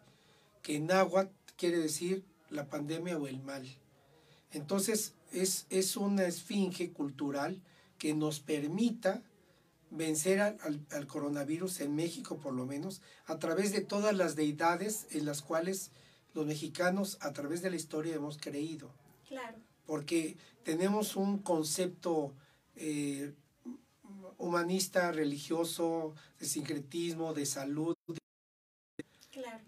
[0.61, 3.65] que en náhuatl quiere decir la pandemia o el mal.
[4.51, 7.59] Entonces es, es una esfinge cultural
[7.97, 9.23] que nos permita
[9.89, 15.07] vencer al, al, coronavirus en México por lo menos, a través de todas las deidades
[15.11, 15.91] en las cuales
[16.33, 18.91] los mexicanos a través de la historia hemos creído.
[19.27, 19.57] Claro.
[19.85, 22.33] Porque tenemos un concepto
[22.75, 23.33] eh,
[24.37, 27.95] humanista, religioso, de sincretismo, de salud,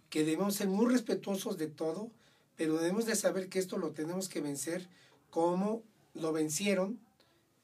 [0.09, 2.11] que debemos ser muy respetuosos de todo,
[2.55, 4.87] pero debemos de saber que esto lo tenemos que vencer
[5.29, 5.83] como
[6.13, 6.99] lo vencieron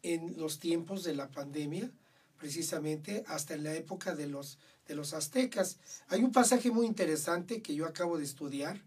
[0.02, 1.92] en los tiempos de la pandemia,
[2.38, 5.78] precisamente hasta en la época de los, de los aztecas.
[6.08, 8.82] Hay un pasaje muy interesante que yo acabo de estudiar.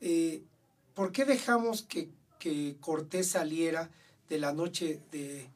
[0.00, 0.42] Eh,
[0.94, 3.90] ¿Por qué dejamos que, que, Cortés saliera
[4.28, 5.48] de la noche de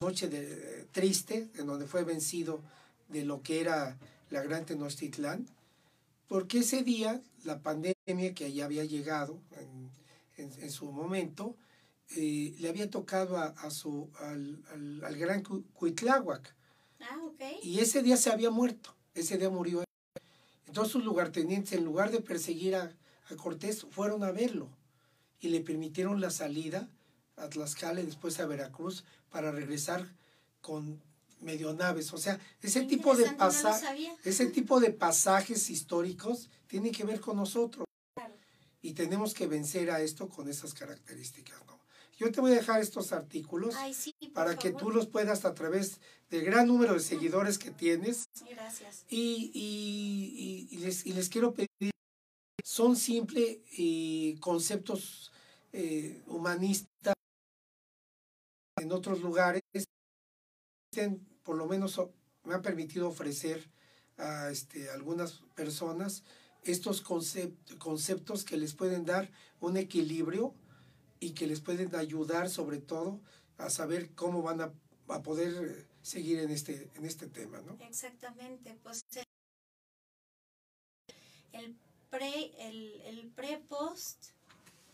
[0.00, 2.60] noche de, triste, en donde fue vencido
[3.08, 3.96] de lo que era
[4.30, 5.46] la Gran Tenochtitlán?
[6.28, 9.90] Porque ese día la pandemia que ya había llegado en,
[10.44, 11.56] en, en su momento,
[12.16, 16.54] eh, le había tocado a, a su, al, al, al, gran Cuitláhuac.
[17.00, 17.58] Ah, okay.
[17.62, 19.84] Y ese día se había muerto, ese día murió.
[20.66, 22.92] Entonces sus lugartenientes, en lugar de perseguir a,
[23.32, 24.68] a Cortés, fueron a verlo
[25.40, 26.88] y le permitieron la salida
[27.36, 30.08] a Tlaxcala y después a Veracruz para regresar
[30.60, 31.00] con
[31.40, 32.12] medio naves.
[32.12, 37.20] O sea, ese tipo de pasajes, no ese tipo de pasajes históricos tienen que ver
[37.20, 37.86] con nosotros.
[38.14, 38.34] Claro.
[38.80, 41.72] Y tenemos que vencer a esto con esas características, ¿no?
[42.18, 44.62] Yo te voy a dejar estos artículos Ay, sí, para favor.
[44.62, 45.98] que tú los puedas a través
[46.30, 48.26] del gran número de seguidores que tienes.
[48.48, 49.04] Gracias.
[49.08, 51.90] Y, y, y, y les, y les quiero pedir,
[52.62, 53.58] son simples
[54.40, 55.32] conceptos
[55.72, 57.14] eh, humanistas
[58.80, 59.62] en otros lugares,
[61.42, 62.00] por lo menos
[62.44, 63.70] me han permitido ofrecer
[64.18, 66.24] a este, algunas personas
[66.62, 70.54] estos concept, conceptos que les pueden dar un equilibrio
[71.20, 73.20] y que les pueden ayudar sobre todo
[73.58, 74.72] a saber cómo van a,
[75.08, 77.78] a poder seguir en este, en este tema, ¿no?
[77.80, 79.02] Exactamente, pues
[81.52, 81.76] el
[82.12, 84.26] pre, el, el pre-post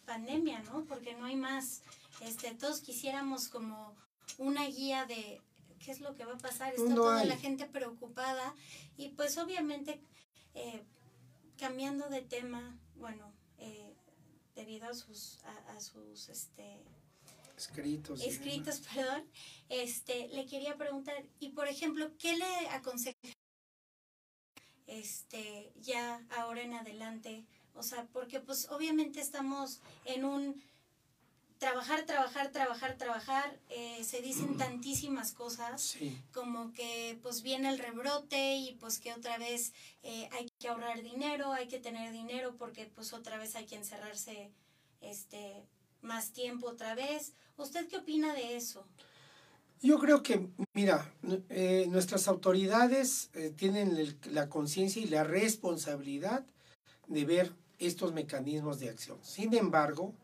[0.06, 0.84] pandemia, ¿no?
[0.86, 1.82] Porque no hay más.
[2.20, 3.94] Este, todos quisiéramos como
[4.38, 5.40] una guía de
[5.84, 6.72] qué es lo que va a pasar.
[6.74, 7.28] Está No toda hay.
[7.28, 8.54] la gente preocupada
[8.96, 10.00] y pues obviamente
[10.54, 10.82] eh,
[11.58, 13.92] cambiando de tema, bueno, eh,
[14.54, 16.78] debido a sus, a, a sus este,
[17.56, 18.20] Escritos.
[18.22, 19.24] escritos, perdón,
[19.68, 23.16] este, le quería preguntar, y por ejemplo, ¿qué le aconseja
[24.88, 27.44] este, ya ahora en adelante?
[27.74, 30.60] O sea, porque pues obviamente estamos en un
[31.58, 36.16] trabajar, trabajar, trabajar, trabajar, eh, se dicen tantísimas cosas Sí.
[36.32, 39.72] como que pues viene el rebrote y pues que otra vez
[40.04, 43.74] eh, hay que ahorrar dinero, hay que tener dinero porque pues otra vez hay que
[43.76, 44.50] encerrarse
[45.00, 45.64] este
[46.00, 47.32] más tiempo otra vez.
[47.56, 48.86] ¿Usted qué opina de eso?
[49.80, 51.12] Yo creo que, mira,
[51.50, 56.44] eh, nuestras autoridades eh, tienen el, la conciencia y la responsabilidad
[57.06, 59.18] de ver estos mecanismos de acción.
[59.22, 60.14] Sin embargo,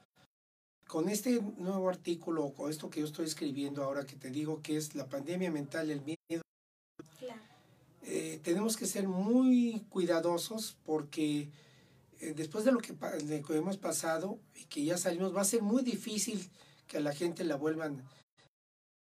[0.88, 4.76] con este nuevo artículo, con esto que yo estoy escribiendo ahora, que te digo que
[4.76, 6.42] es la pandemia mental, el miedo,
[7.18, 7.40] Claro.
[8.02, 11.48] eh, tenemos que ser muy cuidadosos porque
[12.20, 15.42] eh, después de lo, que, de lo que hemos pasado y que ya salimos, va
[15.42, 16.50] a ser muy difícil
[16.88, 18.02] que a la gente la vuelvan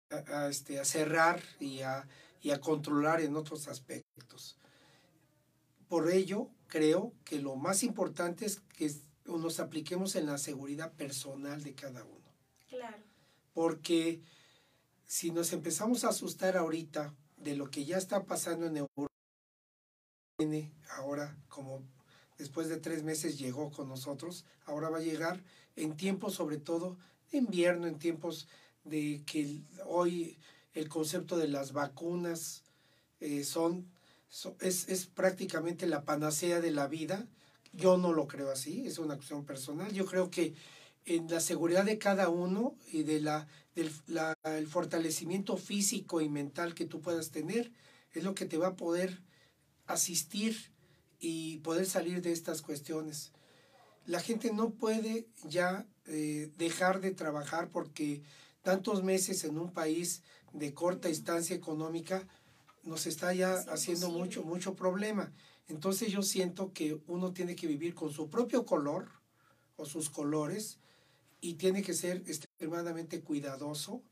[0.09, 2.07] a, a, este, a cerrar y a,
[2.41, 4.57] y a controlar en otros aspectos.
[5.87, 8.91] Por ello, creo que lo más importante es que
[9.25, 12.33] nos apliquemos en la seguridad personal de cada uno.
[12.69, 13.03] Claro.
[13.53, 14.21] Porque
[15.05, 19.13] si nos empezamos a asustar ahorita de lo que ya está pasando en Europa,
[20.37, 21.83] viene ahora como
[22.37, 25.43] después de tres meses llegó con nosotros, ahora va a llegar
[25.75, 26.97] en tiempos sobre todo
[27.31, 28.47] de invierno, en tiempos
[28.89, 30.37] de que hoy
[30.73, 32.63] el concepto de las vacunas
[33.19, 33.87] eh, son,
[34.61, 37.27] es, es prácticamente la panacea de la vida.
[37.73, 39.91] Yo no lo creo así, es una cuestión personal.
[39.91, 40.53] Yo creo que
[41.05, 46.29] en la seguridad de cada uno y de la, del la, el fortalecimiento físico y
[46.29, 47.71] mental que tú puedas tener
[48.13, 49.21] es lo que te va a poder
[49.85, 50.71] asistir
[51.19, 53.31] y poder salir de estas cuestiones.
[54.05, 58.21] La gente no puede ya eh, dejar de trabajar porque
[58.67, 62.27] tantos meses en un país de corta instancia económica
[62.83, 64.25] nos está ya Es haciendo imposible.
[64.25, 65.31] mucho, mucho problema.
[65.69, 69.09] Entonces yo siento que uno tiene que vivir con su propio color
[69.77, 70.79] o sus colores
[71.39, 74.03] y tiene que ser extremadamente cuidadoso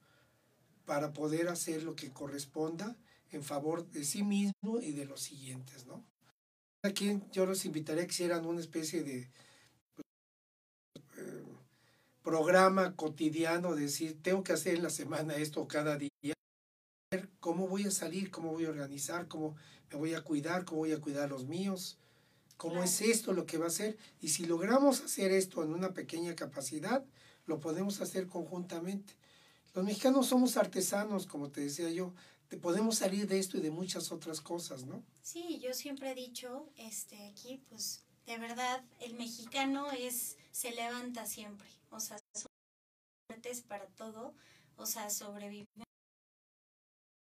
[0.85, 2.95] para poder hacer lo que corresponda
[3.31, 6.05] en favor de sí mismo y de los siguientes, ¿no?
[6.81, 9.29] Aquí yo los invitaría a que hicieran una especie de
[12.25, 16.09] programa cotidiano, de decir, tengo que hacer en la semana esto cada día,
[17.11, 19.55] ver cómo voy a salir, cómo voy a organizar, cómo
[19.91, 21.99] me voy a cuidar, cómo voy a cuidar a los míos,
[22.57, 22.85] cómo Claro.
[22.89, 23.95] es esto lo que va a ser.
[24.19, 27.05] Y si logramos hacer esto en una pequeña capacidad,
[27.45, 29.13] lo podemos hacer conjuntamente.
[29.75, 32.11] Los mexicanos somos artesanos, como te decía yo,
[32.47, 35.03] te podemos salir de esto y de muchas otras cosas, ¿no?
[35.21, 41.25] Sí, yo siempre he dicho, este, aquí, pues, de verdad, el mexicano es, se levanta
[41.25, 42.51] siempre, o sea, son
[43.27, 44.33] fuertes para todo,
[44.77, 45.67] o sea, sobrevive.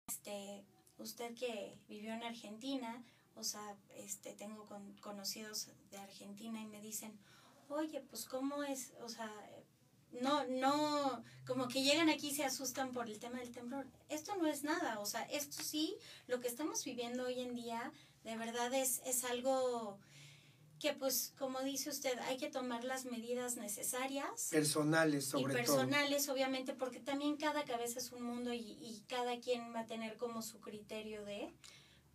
[0.08, 0.64] Este,
[0.98, 3.04] usted que vivió en Argentina,
[3.36, 7.18] o sea, este, tengo con, conocidos de Argentina y me dicen,
[7.68, 9.32] oye, pues cómo es, o sea,
[10.20, 13.86] no, no, como que llegan aquí y se asustan por el tema del temblor.
[14.08, 17.92] Esto no es nada, o sea, esto sí, lo que estamos viviendo hoy en día,
[18.24, 20.00] de verdad es, es algo
[20.80, 24.48] que pues como dice usted, hay que tomar las medidas necesarias.
[24.50, 25.52] Personales, sobre todo.
[25.52, 29.80] Y personales, obviamente, porque también cada cabeza es un mundo y, y, cada quien va
[29.80, 31.52] a tener como su criterio de...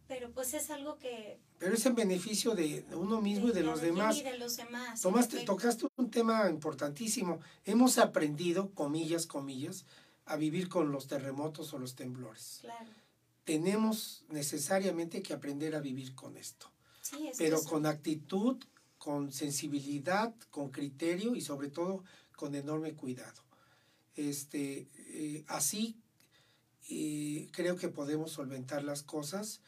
[0.07, 1.39] Pero pues es algo que...
[1.57, 4.17] Pero es en beneficio de uno mismo y de los demás.
[4.17, 5.01] Y de los demás.
[5.01, 7.39] Tomaste, tocaste un tema importantísimo.
[7.63, 9.85] Hemos aprendido, comillas, comillas,
[10.25, 12.59] a vivir con los terremotos o los temblores.
[12.61, 12.91] Claro.
[13.45, 16.74] Tenemos necesariamente que aprender a vivir con esto
[17.37, 18.57] pero con actitud,
[18.97, 22.03] con sensibilidad, con criterio y sobre todo
[22.35, 23.43] con enorme cuidado.
[24.15, 25.97] Este, eh, así
[26.89, 29.61] eh, creo que podemos solventar las cosas.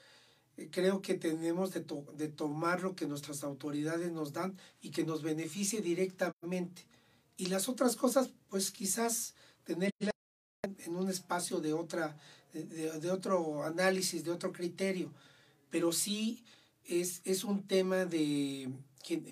[0.55, 1.85] Eh, creo que tenemos de,
[2.15, 6.85] de, tomar lo que nuestras autoridades nos dan y que nos beneficie directamente.
[7.37, 10.13] Y las otras cosas, pues quizás tenerlas
[10.63, 12.17] en un espacio de, otra,
[12.53, 15.13] de, de otro análisis, de otro criterio.
[15.69, 16.43] Pero sí
[16.87, 18.69] es, es un tema de,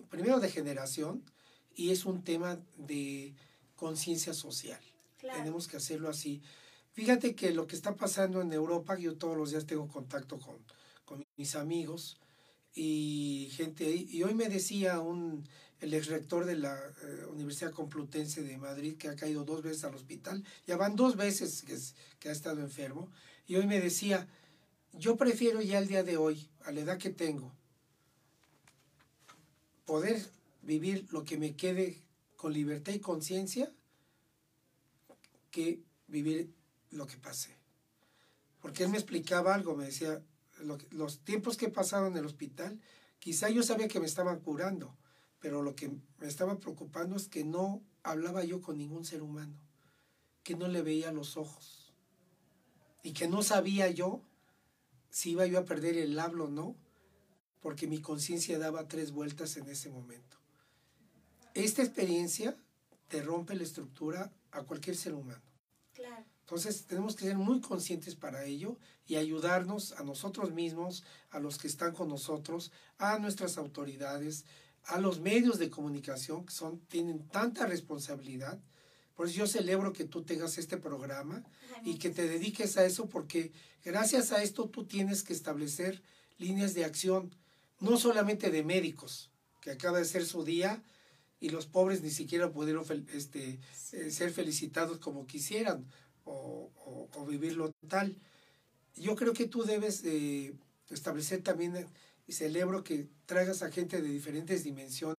[0.10, 1.24] primero de generación
[1.76, 3.34] y es un tema de
[3.76, 4.80] conciencia social.
[5.20, 6.42] Tenemos que hacerlo así.
[6.94, 10.58] Fíjate que lo que está pasando en Europa, yo todos los días tengo contacto con,
[11.04, 12.20] con mis amigos
[12.74, 15.48] y gente, y hoy me decía un,
[15.80, 19.84] el ex rector de la eh, Universidad Complutense de Madrid, que ha caído dos veces
[19.84, 21.78] al hospital, ya van dos veces que,
[22.20, 23.10] que ha estado enfermo,
[23.48, 24.28] y hoy me decía,
[24.98, 27.52] yo prefiero ya el día de hoy, a la edad que tengo,
[29.86, 30.26] poder
[30.62, 32.02] vivir lo que me quede
[32.36, 33.72] con libertad y conciencia
[35.52, 36.54] que vivir
[36.92, 37.56] lo que pasé.
[38.62, 40.22] Porque él me explicaba algo, me decía,
[40.92, 42.80] los tiempos que he pasado en el hospital,
[43.20, 44.96] quizá yo sabía que me estaban curando,
[45.40, 49.56] pero lo que me estaba preocupando es que no hablaba yo con ningún ser humano,
[50.44, 51.94] que no le veía los ojos
[53.04, 54.24] y que no sabía yo
[55.16, 56.76] si iba yo a perder el hablo o no,
[57.62, 60.36] porque mi conciencia daba tres vueltas en ese momento.
[61.54, 62.58] Esta experiencia
[63.08, 65.42] te rompe la estructura a cualquier ser humano.
[65.94, 66.26] Claro.
[66.42, 71.60] Entonces tenemos que ser muy conscientes para ello y ayudarnos a nosotros mismos, a los
[71.60, 74.44] que están con nosotros, a nuestras autoridades,
[74.84, 78.60] a los medios de comunicación que son, tienen tanta responsabilidad
[79.16, 81.44] por eso yo celebro que tú tengas este programa
[81.84, 83.52] y que te dediques a eso porque
[83.84, 86.02] gracias a esto tú tienes que establecer
[86.38, 87.34] líneas de acción,
[87.80, 90.84] no solamente de médicos, que acaba de ser su día
[91.40, 93.60] y los pobres ni siquiera pudieron este,
[93.94, 95.86] eh, ser felicitados como quisieran
[96.26, 96.72] o,
[97.14, 98.18] o, vivirlo tal.
[98.96, 100.04] Yo creo que tú debes
[100.90, 101.88] establecer también
[102.28, 105.18] y celebro que traigas a gente de diferentes dimensiones,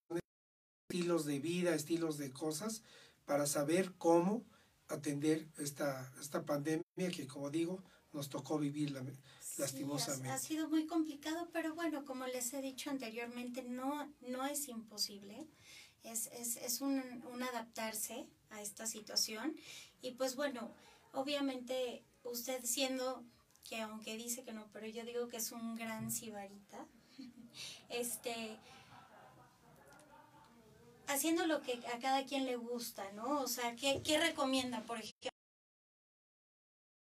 [0.89, 2.83] estilos de vida, estilos de cosas,
[3.27, 4.45] para saber cómo
[4.89, 8.93] atender esta, esta pandemia que, como digo, nos tocó vivir
[9.59, 10.31] lastimosamente.
[10.31, 15.47] ha, sido muy complicado, pero bueno, como les he dicho anteriormente, no, no es imposible.
[16.03, 17.03] Es, es, es un,
[17.33, 19.57] un adaptarse a esta situación.
[20.01, 20.73] Y pues bueno,
[21.13, 23.25] obviamente usted siendo
[23.69, 26.87] que aunque dice que no, pero yo digo que es un gran sibarita,
[27.89, 28.57] este,
[31.09, 33.41] haciendo lo que a cada quien le gusta, ¿no?
[33.41, 35.31] O sea, ¿qué, qué recomienda, por ejemplo?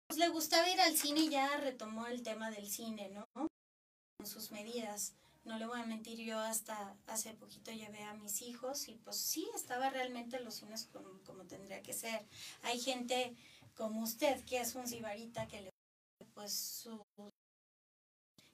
[0.08, 3.26] Pues le gustaba ir al cine y ya retomó el tema del cine, ¿no?
[3.34, 5.14] Con sus medidas.
[5.43, 9.18] No le voy a mentir, yo hasta hace poquito llevé a mis hijos y pues
[9.18, 12.26] sí, estaba realmente los cines como, como tendría que ser.
[12.64, 13.36] Hay gente
[13.76, 15.70] como usted que es un cibarita que le
[16.34, 17.02] pues su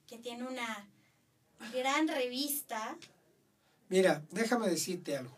[0.07, 0.89] que tiene una
[1.71, 2.97] gran revista
[3.91, 5.35] Mira, déjame decirte algo.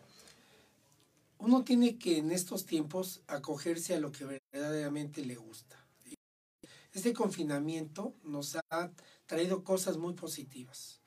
[1.38, 5.76] Uno tiene que en estos tiempos acogerse a lo que verdaderamente le gusta.
[6.92, 8.92] Este confinamiento nos ha
[9.26, 11.00] traído cosas muy positivas.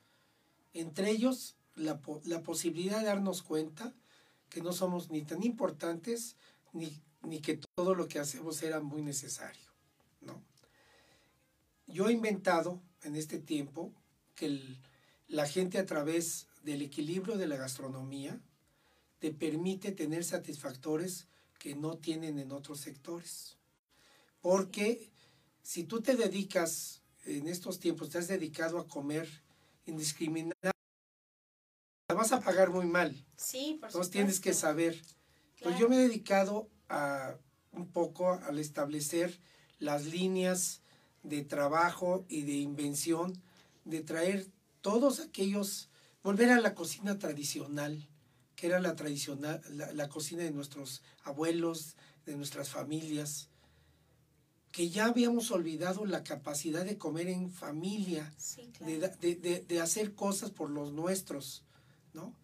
[0.74, 2.02] Entre ellos, la,
[2.42, 3.94] posibilidad de darnos cuenta
[4.50, 6.36] que no somos ni tan importantes
[6.74, 9.72] ni, ni que todo lo que hacemos era muy necesario.
[10.20, 10.42] ¿no?
[11.86, 13.90] Yo he inventado en este tiempo
[14.34, 14.60] que
[15.28, 18.38] la gente a través del equilibrio de la gastronomía
[19.20, 21.26] te permite tener satisfactores
[21.58, 23.56] que no tienen en otros sectores.
[24.42, 25.10] Porque
[25.62, 29.28] si tú te dedicas, en estos tiempos, te has dedicado a comer
[29.86, 30.70] indiscriminadamente,
[32.08, 33.16] la vas a pagar muy mal.
[33.36, 35.00] Sí, por Entonces tienes que saber.
[35.62, 35.78] Pues Claro.
[35.78, 37.36] yo me he dedicado a
[37.72, 39.40] un poco al establecer
[39.78, 40.82] las líneas
[41.22, 43.42] de trabajo y de invención,
[43.84, 44.46] de traer
[44.80, 45.88] todos aquellos,
[46.28, 48.06] volver a la cocina tradicional,
[48.54, 53.48] que era la tradicional, la, la cocina de nuestros abuelos, de nuestras familias,
[54.70, 58.92] que ya habíamos olvidado la capacidad de comer en familia, Sí, claro.
[58.92, 61.62] de, da- de- de- de hacer cosas por los nuestros,
[62.12, 62.34] ¿no?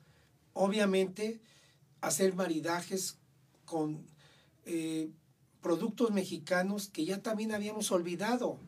[0.55, 1.43] Obviamente,
[2.01, 3.19] hacer maridajes
[3.67, 4.07] con
[4.65, 5.11] eh,
[5.61, 8.59] productos mexicanos que ya también habíamos olvidado.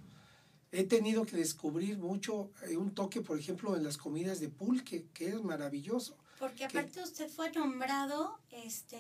[0.79, 5.07] He tenido que descubrir mucho, eh, un toque, por ejemplo, en las comidas de pulque,
[5.15, 6.19] que es maravilloso.
[6.39, 8.99] Porque que- aparte usted fue nombrado, este,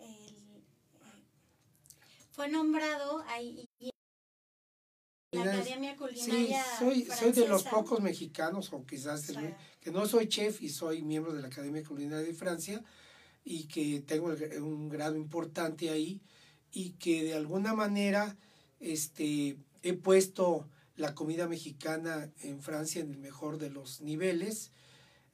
[0.00, 0.64] el,
[0.98, 1.22] eh,
[2.32, 3.90] fue nombrado ahí en
[5.44, 9.54] la Academia Sí, Culinaria soy, soy de los pocos mexicanos, o quizás el- Sí.
[9.80, 12.82] que no soy chef y soy miembro de la Academia Culinaria de Francia
[13.44, 16.20] y que tengo el- un grado importante ahí
[16.72, 18.36] y que de alguna manera
[18.80, 24.70] este, he puesto la comida mexicana en Francia en el mejor de los niveles.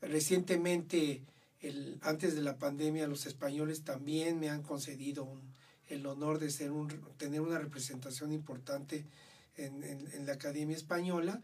[0.00, 1.22] Recientemente,
[1.60, 5.28] el, antes de la pandemia, los españoles también me han concedido
[5.88, 9.04] el honor de ser un, tener una representación importante
[9.56, 11.42] en, en- en la Academia Española